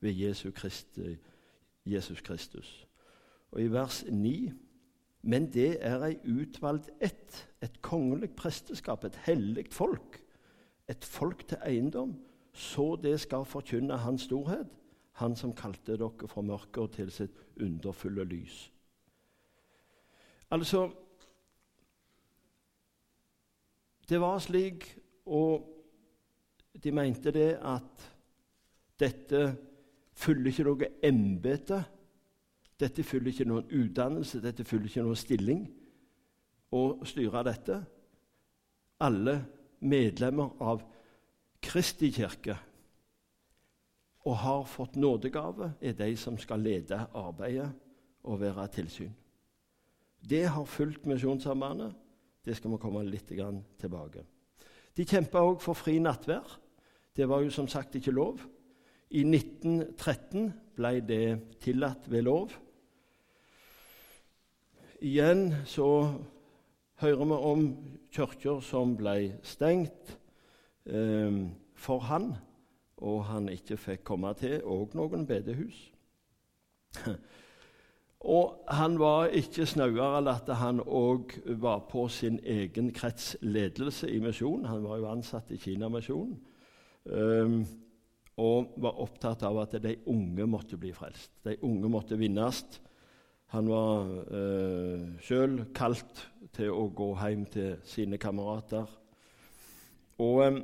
ved 0.00 0.12
Jesus, 0.12 0.58
Christi, 0.58 1.16
Jesus 1.86 2.20
Kristus. 2.20 2.86
Og 3.52 3.62
i 3.62 3.70
vers 3.70 4.04
9 4.08 4.52
men 5.22 5.46
det 5.54 5.76
er 5.80 6.02
ei 6.02 6.16
utvalgt 6.26 6.90
ett, 7.00 7.36
et 7.62 7.78
kongelig 7.82 8.32
presteskap, 8.34 9.04
et 9.04 9.16
hellig 9.26 9.68
folk, 9.70 10.18
et 10.90 11.04
folk 11.04 11.46
til 11.46 11.62
eiendom, 11.62 12.16
så 12.52 12.96
det 13.02 13.20
skal 13.20 13.46
forkynne 13.46 13.96
Hans 14.02 14.26
storhet, 14.26 14.66
Han 15.12 15.36
som 15.36 15.52
kalte 15.54 15.96
dere 15.96 16.28
fra 16.28 16.40
mørket 16.40 16.90
til 16.96 17.10
sitt 17.12 17.36
underfulle 17.60 18.24
lys. 18.24 18.72
Altså 20.50 20.90
Det 24.08 24.20
var 24.20 24.38
slik, 24.38 24.98
og 25.26 25.71
de 26.72 26.92
mente 26.92 27.32
det 27.34 27.56
at 27.58 28.06
dette 29.00 29.42
fyller 30.16 30.50
ikke 30.50 30.66
noe 30.66 30.90
embete. 31.04 31.80
Dette 32.80 33.04
fyller 33.06 33.32
ikke 33.32 33.46
noen 33.48 33.68
utdannelse, 33.68 34.40
dette 34.42 34.64
fyller 34.66 34.90
ikke 34.90 35.04
noen 35.06 35.18
stilling 35.18 35.62
å 36.72 36.82
styre 37.06 37.44
dette. 37.46 37.78
Alle 39.02 39.36
medlemmer 39.82 40.54
av 40.62 40.82
Kristi 41.62 42.10
kirke 42.14 42.56
og 44.22 44.36
har 44.38 44.62
fått 44.70 44.94
nådegave, 45.02 45.72
er 45.82 45.96
de 45.98 46.12
som 46.16 46.36
skal 46.38 46.62
lede 46.62 46.98
arbeidet 47.18 47.72
og 48.22 48.38
være 48.40 48.68
tilsyn. 48.70 49.10
Det 50.22 50.44
har 50.46 50.64
fulgt 50.64 51.06
Misjonssambandet. 51.10 51.94
Det 52.44 52.54
skal 52.56 52.70
vi 52.70 52.78
komme 52.82 53.02
litt 53.06 53.26
tilbake. 53.26 54.22
De 54.96 55.06
kjempa 55.08 55.40
òg 55.40 55.60
for 55.64 55.78
fri 55.78 55.96
nattvær. 56.02 56.58
Det 57.16 57.28
var 57.28 57.40
jo 57.44 57.52
som 57.52 57.68
sagt 57.68 57.94
ikke 57.96 58.12
lov. 58.12 58.42
I 59.12 59.24
1913 59.24 60.52
ble 60.76 60.92
det 61.04 61.24
tillatt 61.60 62.08
ved 62.12 62.26
lov. 62.28 62.52
Igjen 65.02 65.50
så 65.66 65.88
hører 67.02 67.24
vi 67.24 67.38
om 67.50 67.64
kirker 68.12 68.60
som 68.64 68.94
ble 68.96 69.32
stengt 69.42 70.12
eh, 70.86 71.40
for 71.74 72.04
han, 72.06 72.34
og 73.02 73.24
han 73.26 73.48
ikke 73.50 73.80
fikk 73.80 74.04
komme 74.06 74.30
til, 74.38 74.60
og 74.62 74.94
noen 74.94 75.26
bedehus. 75.26 75.80
Og 78.22 78.66
han 78.70 78.98
var 79.00 79.32
ikke 79.34 79.66
snauere 79.66 80.22
at 80.30 80.50
han 80.60 80.78
òg 80.80 81.34
var 81.58 81.80
på 81.90 82.06
sin 82.08 82.38
egen 82.46 82.92
kretsledelse 82.94 84.10
i 84.10 84.20
misjonen. 84.22 84.68
Han 84.70 84.84
var 84.86 85.00
jo 85.00 85.08
ansatt 85.10 85.50
i 85.50 85.58
Kinamisjonen. 85.58 86.36
Um, 87.04 87.64
og 88.38 88.76
var 88.80 89.00
opptatt 89.02 89.42
av 89.42 89.58
at 89.64 89.74
de 89.82 89.96
unge 90.06 90.46
måtte 90.46 90.78
bli 90.78 90.92
frelst. 90.94 91.34
De 91.42 91.56
unge 91.66 91.90
måtte 91.90 92.18
vinnes. 92.18 92.62
Han 93.52 93.68
var 93.68 94.06
uh, 94.30 95.02
sjøl 95.20 95.58
kalt 95.74 96.22
til 96.54 96.70
å 96.70 96.86
gå 96.94 97.10
hjem 97.18 97.44
til 97.50 97.74
sine 97.84 98.22
kamerater. 98.22 98.86
Og 100.22 100.44
um, 100.46 100.62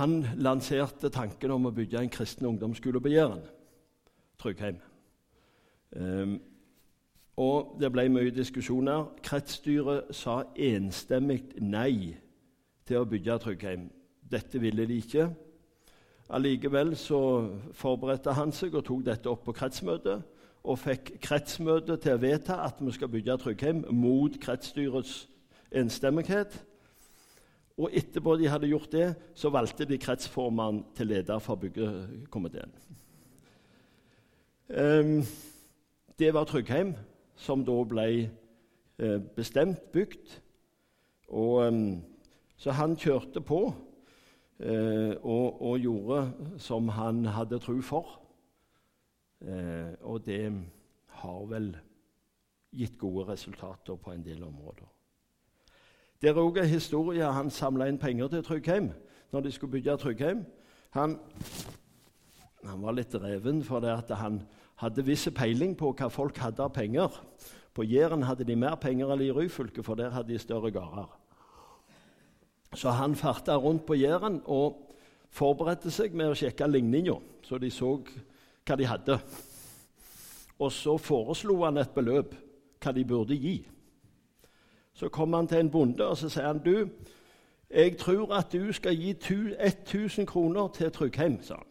han 0.00 0.22
lanserte 0.40 1.12
tanken 1.12 1.52
om 1.52 1.68
å 1.68 1.74
bygge 1.74 2.00
en 2.00 2.12
kristen 2.12 2.48
ungdomsskole 2.48 3.02
på 3.02 3.12
Jæren, 3.12 3.44
Tryggheim. 4.40 4.80
Um, 5.96 6.40
og 7.36 7.76
Det 7.80 7.92
ble 7.92 8.08
mye 8.12 8.30
diskusjoner. 8.34 9.06
Kretsstyret 9.24 10.10
sa 10.14 10.42
enstemmig 10.56 11.54
nei 11.60 12.16
til 12.86 13.00
å 13.00 13.08
bygge 13.08 13.38
Tryggheim. 13.38 13.86
Dette 14.30 14.60
ville 14.60 14.86
de 14.86 14.98
ikke. 15.00 15.30
Allikevel 16.30 16.92
så 16.96 17.20
forberedte 17.74 18.34
han 18.36 18.52
seg 18.54 18.76
og 18.78 18.84
tok 18.86 19.06
dette 19.06 19.30
opp 19.30 19.46
på 19.48 19.54
kretsmøtet 19.56 20.22
og 20.60 20.78
fikk 20.78 21.14
kretsmøtet 21.24 22.02
til 22.04 22.14
å 22.14 22.20
vedta 22.20 22.58
at 22.66 22.82
vi 22.84 22.92
skal 22.92 23.10
bygge 23.10 23.38
Tryggheim 23.40 23.84
mot 23.96 24.36
kretsstyrets 24.42 25.24
enstemmighet. 25.72 26.58
Og 27.80 27.94
etterpå 27.96 28.36
de 28.36 28.50
hadde 28.52 28.68
gjort 28.68 28.92
det, 28.92 29.14
så 29.34 29.48
valgte 29.48 29.88
de 29.88 29.98
kretsformannen 29.98 30.84
til 30.96 31.08
leder 31.14 31.38
for 31.40 31.56
byggekomiteen. 31.56 32.74
Um, 34.68 35.22
det 36.20 36.34
var 36.34 36.44
Tryggheim, 36.44 36.94
som 37.36 37.64
da 37.64 37.74
ble 37.88 38.08
uh, 39.00 39.20
bestemt 39.36 39.92
bygd. 39.92 40.34
Um, 41.28 42.02
så 42.56 42.74
han 42.76 42.96
kjørte 42.96 43.40
på 43.40 43.60
uh, 44.60 45.12
og, 45.22 45.62
og, 45.62 45.78
gjorde 45.78 46.32
som 46.58 46.88
han 46.88 47.24
hadde 47.24 47.58
tro 47.58 47.80
for. 47.80 48.16
Og 50.02 50.26
det 50.26 50.52
har 51.06 51.44
vel 51.48 51.70
gitt 52.76 52.98
gode 52.98 53.24
resultater 53.32 53.96
på 53.96 54.12
en 54.12 54.24
del 54.24 54.42
områder. 54.44 54.84
Det 56.20 56.28
er 56.28 56.36
òg 56.36 56.60
en 56.60 56.68
historie 56.68 57.24
han 57.24 57.48
samla 57.50 57.86
inn 57.88 57.98
penger 57.98 58.28
til 58.28 58.44
Tryggheim 58.44 58.90
når 59.32 59.46
de 59.46 59.52
skulle 59.52 59.72
bygge 59.72 59.96
Tryggheim. 59.96 60.44
Han, 60.90 61.16
han 62.68 62.82
var 62.82 62.92
litt 62.92 63.16
reven 63.16 63.64
for 63.64 63.80
det 63.80 63.94
at 63.94 64.12
han 64.20 64.42
hadde 64.80 65.04
viss 65.04 65.28
peiling 65.36 65.74
på 65.76 65.92
hva 65.92 66.08
folk 66.12 66.38
hadde 66.40 66.64
av 66.64 66.72
penger. 66.72 67.20
På 67.74 67.84
Jæren 67.84 68.24
hadde 68.26 68.46
de 68.48 68.56
mer 68.56 68.78
penger 68.80 69.12
enn 69.12 69.24
i 69.24 69.32
Ryfylke, 69.32 69.84
for 69.84 69.98
der 69.98 70.10
hadde 70.14 70.32
de 70.32 70.38
større 70.40 70.72
gårder. 70.72 71.08
Så 72.74 72.90
han 72.90 73.16
farta 73.18 73.56
rundt 73.56 73.86
på 73.86 73.94
Jæren 73.98 74.40
og 74.46 74.92
forberedte 75.30 75.90
seg 75.90 76.14
med 76.14 76.32
å 76.32 76.38
sjekke 76.38 76.68
ligninga, 76.70 77.18
så 77.46 77.58
de 77.58 77.70
så 77.70 77.96
hva 78.66 78.76
de 78.78 78.86
hadde. 78.86 79.18
Og 80.60 80.72
så 80.72 80.96
foreslo 80.98 81.60
han 81.64 81.80
et 81.80 81.94
beløp, 81.94 82.34
hva 82.80 82.92
de 82.96 83.04
burde 83.04 83.36
gi. 83.36 83.58
Så 84.94 85.08
kom 85.08 85.32
han 85.34 85.48
til 85.48 85.64
en 85.64 85.70
bonde 85.70 86.06
og 86.06 86.16
så 86.18 86.28
sier 86.28 86.50
han, 86.50 86.62
du, 86.64 86.88
jeg 87.70 87.98
tror 87.98 88.32
at 88.34 88.52
du 88.52 88.72
skal 88.72 88.96
gi 88.96 89.12
1000 89.14 90.26
kroner 90.26 90.68
til 90.74 90.90
Tryggheim. 90.90 91.42
sa 91.42 91.54
han. 91.54 91.69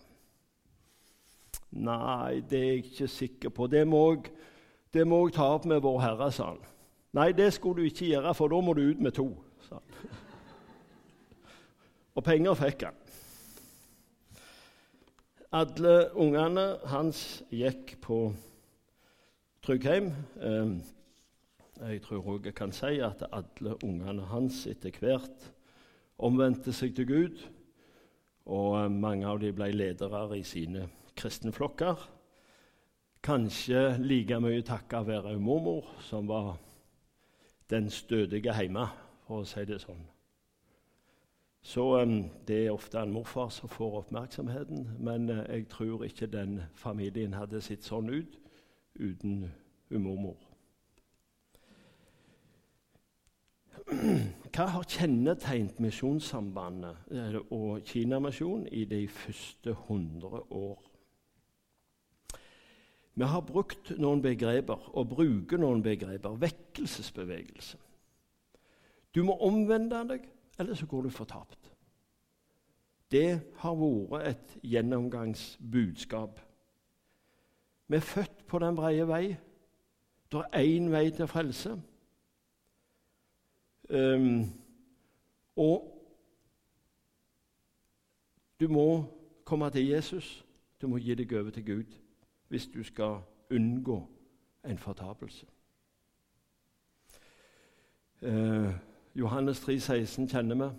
Nei, 1.69 2.41
det 2.49 2.59
er 2.59 2.65
jeg 2.65 2.85
ikke 2.85 3.07
sikker 3.07 3.49
på. 3.53 3.67
Det 3.67 3.85
må 3.87 4.01
jeg, 4.13 4.31
det 4.93 5.05
må 5.07 5.21
jeg 5.27 5.35
ta 5.37 5.51
opp 5.53 5.67
med 5.69 5.83
Vår 5.85 5.99
Herre, 6.01 6.31
sa 6.33 6.51
han. 6.53 6.63
Nei, 7.13 7.31
det 7.37 7.51
skulle 7.53 7.81
du 7.81 7.89
ikke 7.89 8.09
gjøre, 8.09 8.33
for 8.37 8.49
da 8.49 8.61
må 8.61 8.73
du 8.73 8.87
ut 8.89 9.01
med 9.01 9.13
to. 9.17 9.27
sa 9.67 9.77
han. 9.77 10.17
Og 12.17 12.25
penger 12.25 12.57
fikk 12.57 12.87
han. 12.87 12.97
Alle 15.55 15.93
ungene 16.13 16.65
hans 16.91 17.43
gikk 17.49 17.95
på 18.01 18.19
Tryggheim. 19.65 20.11
Eh, 20.41 20.73
jeg 21.79 22.01
tror 22.03 22.27
òg 22.33 22.49
jeg 22.49 22.57
kan 22.57 22.73
si 22.75 22.99
at 23.01 23.23
alle 23.31 23.77
ungene 23.85 24.25
hans 24.29 24.65
etter 24.67 24.93
hvert 24.99 25.49
omvendte 26.19 26.73
seg 26.75 26.93
til 26.97 27.07
Gud, 27.07 27.43
og 28.45 28.91
mange 28.91 29.27
av 29.29 29.39
dem 29.39 29.55
ble 29.55 29.71
ledere 29.71 30.25
i 30.37 30.43
sine 30.43 30.89
kristenflokker. 31.19 32.07
Kanskje 33.23 33.97
like 33.99 34.39
mye 34.39 34.63
takket 34.63 35.07
være 35.07 35.39
mormor, 35.39 35.85
som 35.99 36.27
var 36.27 36.55
den 37.69 37.89
stødige 37.89 38.55
hjemme, 38.55 38.87
for 39.27 39.43
å 39.43 39.47
si 39.47 39.65
det 39.67 39.81
sånn. 39.83 40.05
Så 41.61 41.83
det 42.47 42.65
er 42.65 42.71
ofte 42.71 43.01
en 43.03 43.11
morfar 43.11 43.49
som 43.51 43.69
får 43.69 43.97
oppmerksomheten, 44.03 44.87
men 44.99 45.29
uh, 45.29 45.43
jeg 45.49 45.67
tror 45.69 46.03
ikke 46.07 46.31
den 46.31 46.61
familien 46.73 47.35
hadde 47.35 47.61
sett 47.61 47.83
sånn 47.83 48.09
ut 48.09 48.39
uten 48.95 49.51
mormor. 49.89 50.39
Hva 54.55 54.65
har 54.73 54.87
kjennetegnet 54.87 55.79
Misjonssambandet 55.81 57.11
eh, 57.11 57.37
og 57.51 57.81
Kinamisjonen 57.87 58.67
i 58.71 58.85
de 58.85 59.07
første 59.07 59.75
100 59.87 60.41
år? 60.51 60.88
Vi 63.19 63.27
har 63.27 63.41
brukt 63.43 63.89
noen 63.99 64.21
begreper 64.23 64.85
og 64.95 65.09
bruker 65.11 65.59
noen 65.59 65.81
begreper. 65.83 66.37
Vekkelsesbevegelse. 66.39 67.75
Du 69.11 69.25
må 69.27 69.35
omvende 69.43 69.99
deg, 70.07 70.29
eller 70.59 70.77
så 70.79 70.87
går 70.87 71.03
du 71.03 71.09
fortapt. 71.11 71.73
Det 73.11 73.41
har 73.59 73.75
vært 73.75 74.29
et 74.29 74.55
gjennomgangsbudskap. 74.71 76.39
Vi 77.91 77.99
er 77.99 78.07
født 78.07 78.47
på 78.47 78.63
den 78.63 78.79
brede 78.79 79.11
vei. 79.11 79.23
Det 80.31 80.47
er 80.53 80.71
én 80.71 80.87
vei 80.91 81.09
til 81.11 81.27
frelse. 81.27 81.75
Um, 83.89 84.45
og 85.59 85.95
du 88.59 88.69
må 88.71 88.91
komme 89.43 89.69
til 89.75 89.89
Jesus. 89.91 90.37
Du 90.81 90.87
må 90.87 91.03
gi 91.03 91.19
deg 91.19 91.33
over 91.33 91.51
til 91.51 91.65
Gud 91.65 91.99
hvis 92.49 92.67
du 92.67 92.83
skal 92.83 93.19
unngå 93.49 94.07
en 94.65 94.77
fortapelse. 94.77 95.45
Eh, 98.21 98.71
Johannes 99.15 99.59
3, 99.59 99.79
16 99.79 100.27
kjenner 100.29 100.55
vi. 100.55 100.69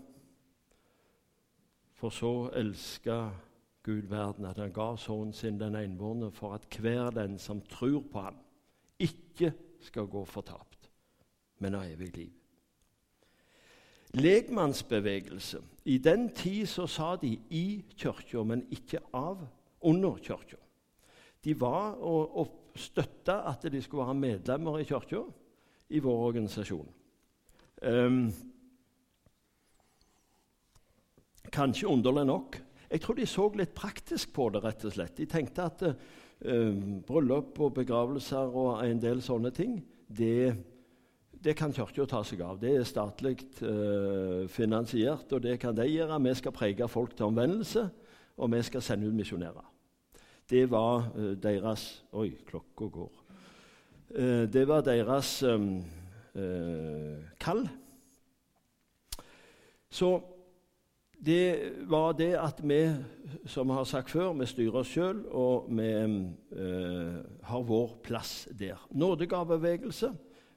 For 1.95 2.09
så 2.09 2.51
elska 2.57 3.31
Gud 3.83 4.03
verden 4.09 4.45
at 4.45 4.59
han 4.59 4.73
ga 4.73 4.97
sønnen 4.97 5.33
sin 5.33 5.61
den 5.61 5.77
enbårne, 5.77 6.31
for 6.31 6.55
at 6.55 6.77
hver 6.81 7.11
den 7.11 7.39
som 7.39 7.61
tror 7.61 8.05
på 8.13 8.21
ham, 8.21 8.37
ikke 8.99 9.53
skal 9.81 10.07
gå 10.07 10.25
fortapt, 10.25 10.91
men 11.59 11.75
ha 11.75 11.85
evig 11.85 12.17
liv 12.17 12.31
Legmannsbevegelse. 14.15 15.61
I 15.85 15.99
den 15.99 16.29
tid 16.35 16.67
så 16.67 16.87
sa 16.87 17.17
de 17.17 17.39
i 17.51 17.85
kirka, 17.97 18.43
men 18.43 18.67
ikke 18.71 18.99
av 19.13 19.47
under 19.81 20.17
kirka. 20.17 20.57
De 21.45 21.55
var 21.61 21.99
og, 22.05 22.37
og 22.37 22.79
støtta 22.79 23.41
at 23.51 23.67
de 23.73 23.83
skulle 23.83 24.07
være 24.07 24.19
medlemmer 24.19 24.81
i 24.81 24.87
kirka 24.89 25.23
i 25.91 26.01
vår 26.03 26.25
organisasjon. 26.31 26.89
Um, 27.83 28.27
kanskje 31.51 31.89
underlig 31.89 32.27
nok. 32.29 32.61
Jeg 32.91 33.01
tror 33.01 33.17
de 33.19 33.27
så 33.27 33.47
litt 33.57 33.75
praktisk 33.75 34.35
på 34.37 34.51
det. 34.51 34.65
rett 34.65 34.85
og 34.85 34.93
slett. 34.93 35.17
De 35.17 35.27
tenkte 35.27 35.67
at 35.67 35.87
uh, 35.89 36.75
bryllup 37.07 37.59
og 37.61 37.75
begravelser 37.81 38.53
og 38.53 38.85
en 38.85 39.01
del 39.01 39.23
sånne 39.25 39.55
ting 39.55 39.81
det 40.07 40.55
det 41.41 41.55
kan 41.57 41.73
Kirka 41.73 42.05
ta 42.05 42.21
seg 42.27 42.43
av. 42.45 42.59
Det 42.61 42.75
er 42.77 42.85
statlig 42.85 43.39
uh, 43.65 44.45
finansiert, 44.53 45.31
og 45.33 45.41
det 45.41 45.57
kan 45.63 45.73
de 45.73 45.87
gjøre. 45.89 46.21
Vi 46.27 46.35
skal 46.37 46.53
prege 46.53 46.89
folk 46.89 47.15
til 47.17 47.31
omvendelse, 47.31 47.87
og 48.37 48.53
vi 48.53 48.61
skal 48.67 48.85
sende 48.85 49.09
ut 49.09 49.17
misjonærer. 49.17 49.70
Det 50.51 50.67
var 50.71 51.13
eh, 51.15 51.37
deres 51.39 51.87
Oi, 52.13 52.33
klokka 52.47 52.89
går. 52.91 53.13
Eh, 54.11 54.45
det 54.51 54.67
var 54.69 54.83
deres 54.83 55.43
eh, 55.47 55.67
eh, 56.35 57.21
kall. 57.39 57.69
Så 59.91 60.11
det 61.21 61.73
var 61.91 62.13
det 62.17 62.33
at 62.41 62.63
vi, 62.65 62.81
som 63.47 63.69
vi 63.69 63.77
har 63.77 63.85
sagt 63.85 64.11
før, 64.11 64.33
vi 64.33 64.47
styrer 64.49 64.81
oss 64.81 64.91
sjøl, 64.91 65.23
og 65.29 65.69
vi 65.69 65.91
eh, 65.93 67.21
har 67.47 67.63
vår 67.69 67.99
plass 68.03 68.49
der. 68.59 68.81
Nådegavebevegelse 68.91 70.13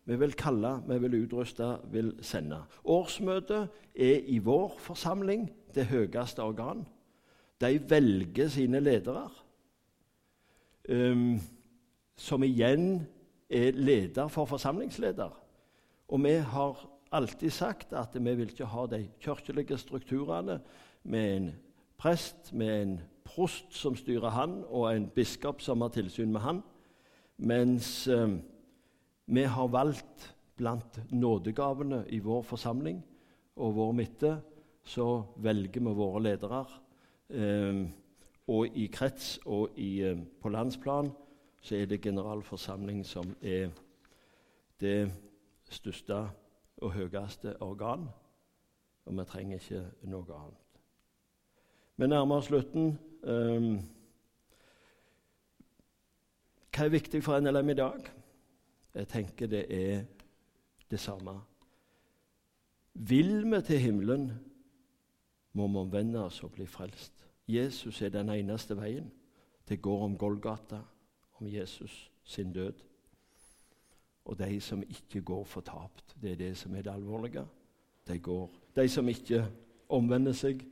vi 0.05 0.17
vil 0.19 0.33
kalle, 0.35 0.77
vi 0.87 0.97
vil 1.05 1.21
utruste, 1.23 1.77
vil 1.91 2.11
sende. 2.21 2.63
Årsmøtet 2.83 3.69
er 3.95 4.25
i 4.27 4.39
vår 4.43 4.75
forsamling 4.83 5.47
det 5.75 5.85
høyeste 5.91 6.43
organ. 6.43 6.83
De 7.61 7.77
velger 7.89 8.49
sine 8.51 8.81
ledere, 8.83 9.29
um, 10.89 11.39
som 12.17 12.43
igjen 12.43 13.05
er 13.49 13.77
leder 13.77 14.27
for 14.31 14.49
forsamlingsleder. 14.49 15.31
Og 16.07 16.23
vi 16.23 16.35
har 16.53 16.83
alltid 17.13 17.53
sagt 17.53 17.93
at 17.93 18.15
vi 18.17 18.35
vil 18.35 18.49
ikke 18.51 18.69
ha 18.69 18.85
de 18.89 19.05
kirkelige 19.21 19.77
strukturene 19.77 20.59
med 21.03 21.35
en 21.35 21.49
prest, 21.97 22.53
med 22.53 22.81
en 22.81 22.95
prost 23.23 23.73
som 23.75 23.95
styrer 23.95 24.33
han, 24.33 24.61
og 24.67 24.91
en 24.91 25.07
biskop 25.07 25.61
som 25.61 25.81
har 25.81 25.93
tilsyn 25.93 26.31
med 26.31 26.41
han. 26.41 26.63
Mens 27.37 28.07
um, 28.07 28.41
vi 29.25 29.43
har 29.43 29.67
valgt 29.67 30.33
blant 30.57 30.99
nådegavene 31.11 32.03
i 32.13 32.19
vår 32.19 32.43
forsamling 32.45 32.99
og 33.55 33.75
vår 33.77 33.91
midte, 33.95 34.33
så 34.83 35.23
velger 35.41 35.81
vi 35.81 35.93
våre 35.95 36.21
ledere. 36.23 36.63
Eh, 37.29 37.83
og 38.47 38.77
i 38.77 38.87
krets 38.91 39.39
og 39.45 39.77
i, 39.79 40.01
eh, 40.01 40.17
på 40.41 40.49
landsplan 40.49 41.11
så 41.61 41.75
er 41.75 41.85
det 41.85 42.01
generalforsamling 42.01 43.05
som 43.05 43.35
er 43.41 43.69
det 44.79 45.11
største 45.69 46.17
og 46.77 46.91
høyeste 46.91 47.61
organ. 47.61 48.09
Og 49.05 49.17
vi 49.17 49.25
trenger 49.25 49.59
ikke 49.59 49.83
noe 50.11 50.35
annet. 50.35 50.79
Vi 51.95 52.07
nærmer 52.07 52.35
oss 52.35 52.49
slutten. 52.51 52.99
Um, 53.23 53.79
hva 56.73 56.85
er 56.85 56.91
viktig 56.91 57.23
for 57.23 57.39
NLM 57.39 57.69
i 57.69 57.79
dag? 57.79 58.11
Jeg 58.93 59.07
tenker 59.07 59.47
det 59.47 59.65
er 59.69 60.03
det 60.91 60.99
samme. 60.99 61.39
Vil 62.93 63.51
vi 63.51 63.61
til 63.61 63.79
himmelen, 63.79 64.31
må 65.53 65.67
vi 65.67 65.77
omvende 65.77 66.25
oss 66.25 66.43
og 66.43 66.51
bli 66.51 66.65
frelst. 66.65 67.13
Jesus 67.47 68.01
er 68.01 68.09
den 68.09 68.29
eneste 68.29 68.75
veien. 68.77 69.11
Det 69.69 69.81
går 69.81 70.03
om 70.05 70.17
Golgata, 70.17 70.79
om 71.39 71.47
Jesus 71.47 72.11
sin 72.23 72.53
død. 72.53 72.73
Og 74.25 74.39
de 74.39 74.61
som 74.61 74.83
ikke 74.83 75.21
går 75.21 75.43
fortapt, 75.43 76.15
det 76.21 76.31
er 76.31 76.35
det 76.35 76.57
som 76.57 76.75
er 76.75 76.81
det 76.81 76.93
alvorlige. 76.93 77.45
De, 78.07 78.19
går, 78.19 78.51
de 78.75 78.89
som 78.89 79.07
ikke 79.09 79.45
omvender 79.89 80.31
seg, 80.31 80.63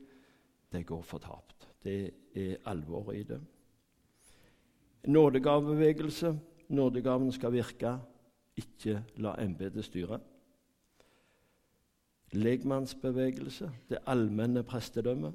de 0.71 0.83
går 0.83 1.01
fortapt. 1.01 1.67
Det 1.83 2.11
er 2.35 2.55
alvoret 2.65 3.17
i 3.17 3.23
det. 3.23 3.41
Nådegavebevegelse. 5.07 6.39
Nådegaven 6.69 7.31
skal 7.31 7.51
virke. 7.51 7.97
Ikke 8.55 9.03
la 9.15 9.35
embetet 9.43 9.85
styre. 9.85 10.19
Legmannsbevegelse. 12.31 13.71
Det 13.89 13.97
allmenne 14.07 14.63
prestedømmet 14.63 15.33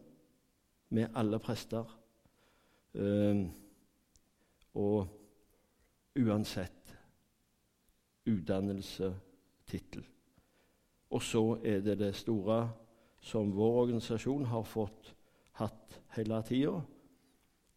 med 0.89 1.09
alle 1.15 1.39
prester. 1.39 1.85
Uh, 2.95 3.47
og 4.75 5.09
uansett 6.17 6.97
utdannelse, 8.27 9.15
tittel. 9.67 10.05
Og 11.11 11.23
så 11.23 11.59
er 11.65 11.81
det 11.81 11.99
det 11.99 12.15
store 12.17 12.73
som 13.21 13.53
vår 13.55 13.81
organisasjon 13.83 14.45
har 14.45 14.63
fått 14.63 15.13
hatt 15.59 16.01
hele 16.17 16.43
tida 16.47 16.81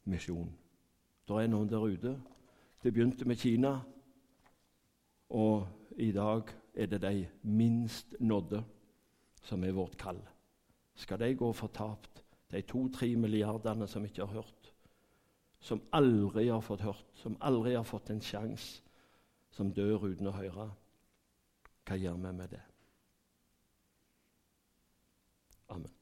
misjon. 0.09 0.49
Det 1.27 1.37
er 1.37 1.51
noen 1.51 1.69
der 1.69 1.85
ute. 1.85 2.15
Det 2.83 2.93
begynte 2.93 3.27
med 3.27 3.37
Kina, 3.37 3.79
og 5.29 5.67
i 5.97 6.11
dag 6.11 6.49
er 6.73 6.87
det 6.87 7.01
de 7.03 7.27
minst 7.43 8.15
nådde 8.19 8.63
som 9.43 9.63
er 9.63 9.75
vårt 9.75 9.97
kall. 9.97 10.19
Skal 10.95 11.19
de 11.19 11.35
gå 11.35 11.51
fortapt, 11.53 12.23
de 12.51 12.61
to-tre 12.65 13.11
milliardene 13.15 13.87
som 13.87 14.05
ikke 14.05 14.25
har 14.25 14.41
hørt, 14.41 14.71
som 15.59 15.81
aldri 15.93 16.47
har 16.47 16.63
fått 16.65 16.81
hørt, 16.81 17.05
som 17.19 17.37
aldri 17.41 17.75
har 17.75 17.85
fått 17.87 18.09
en 18.09 18.23
sjanse, 18.23 18.81
som 19.51 19.73
dør 19.73 20.07
uten 20.07 20.29
å 20.29 20.35
høre, 20.37 20.69
hva 21.89 21.97
gjør 21.97 22.19
vi 22.21 22.33
med 22.33 22.51
det? 22.53 22.61
Amen. 25.69 25.98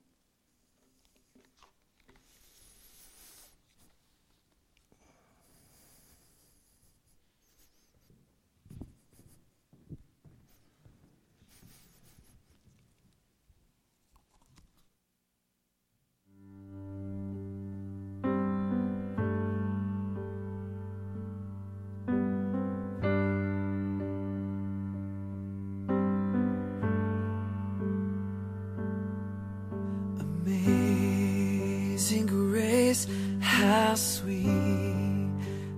how 33.87 33.95
sweet 33.95 35.29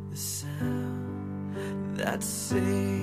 the 0.09 0.17
sound 0.17 1.95
that 1.95 2.23
saves. 2.23 2.98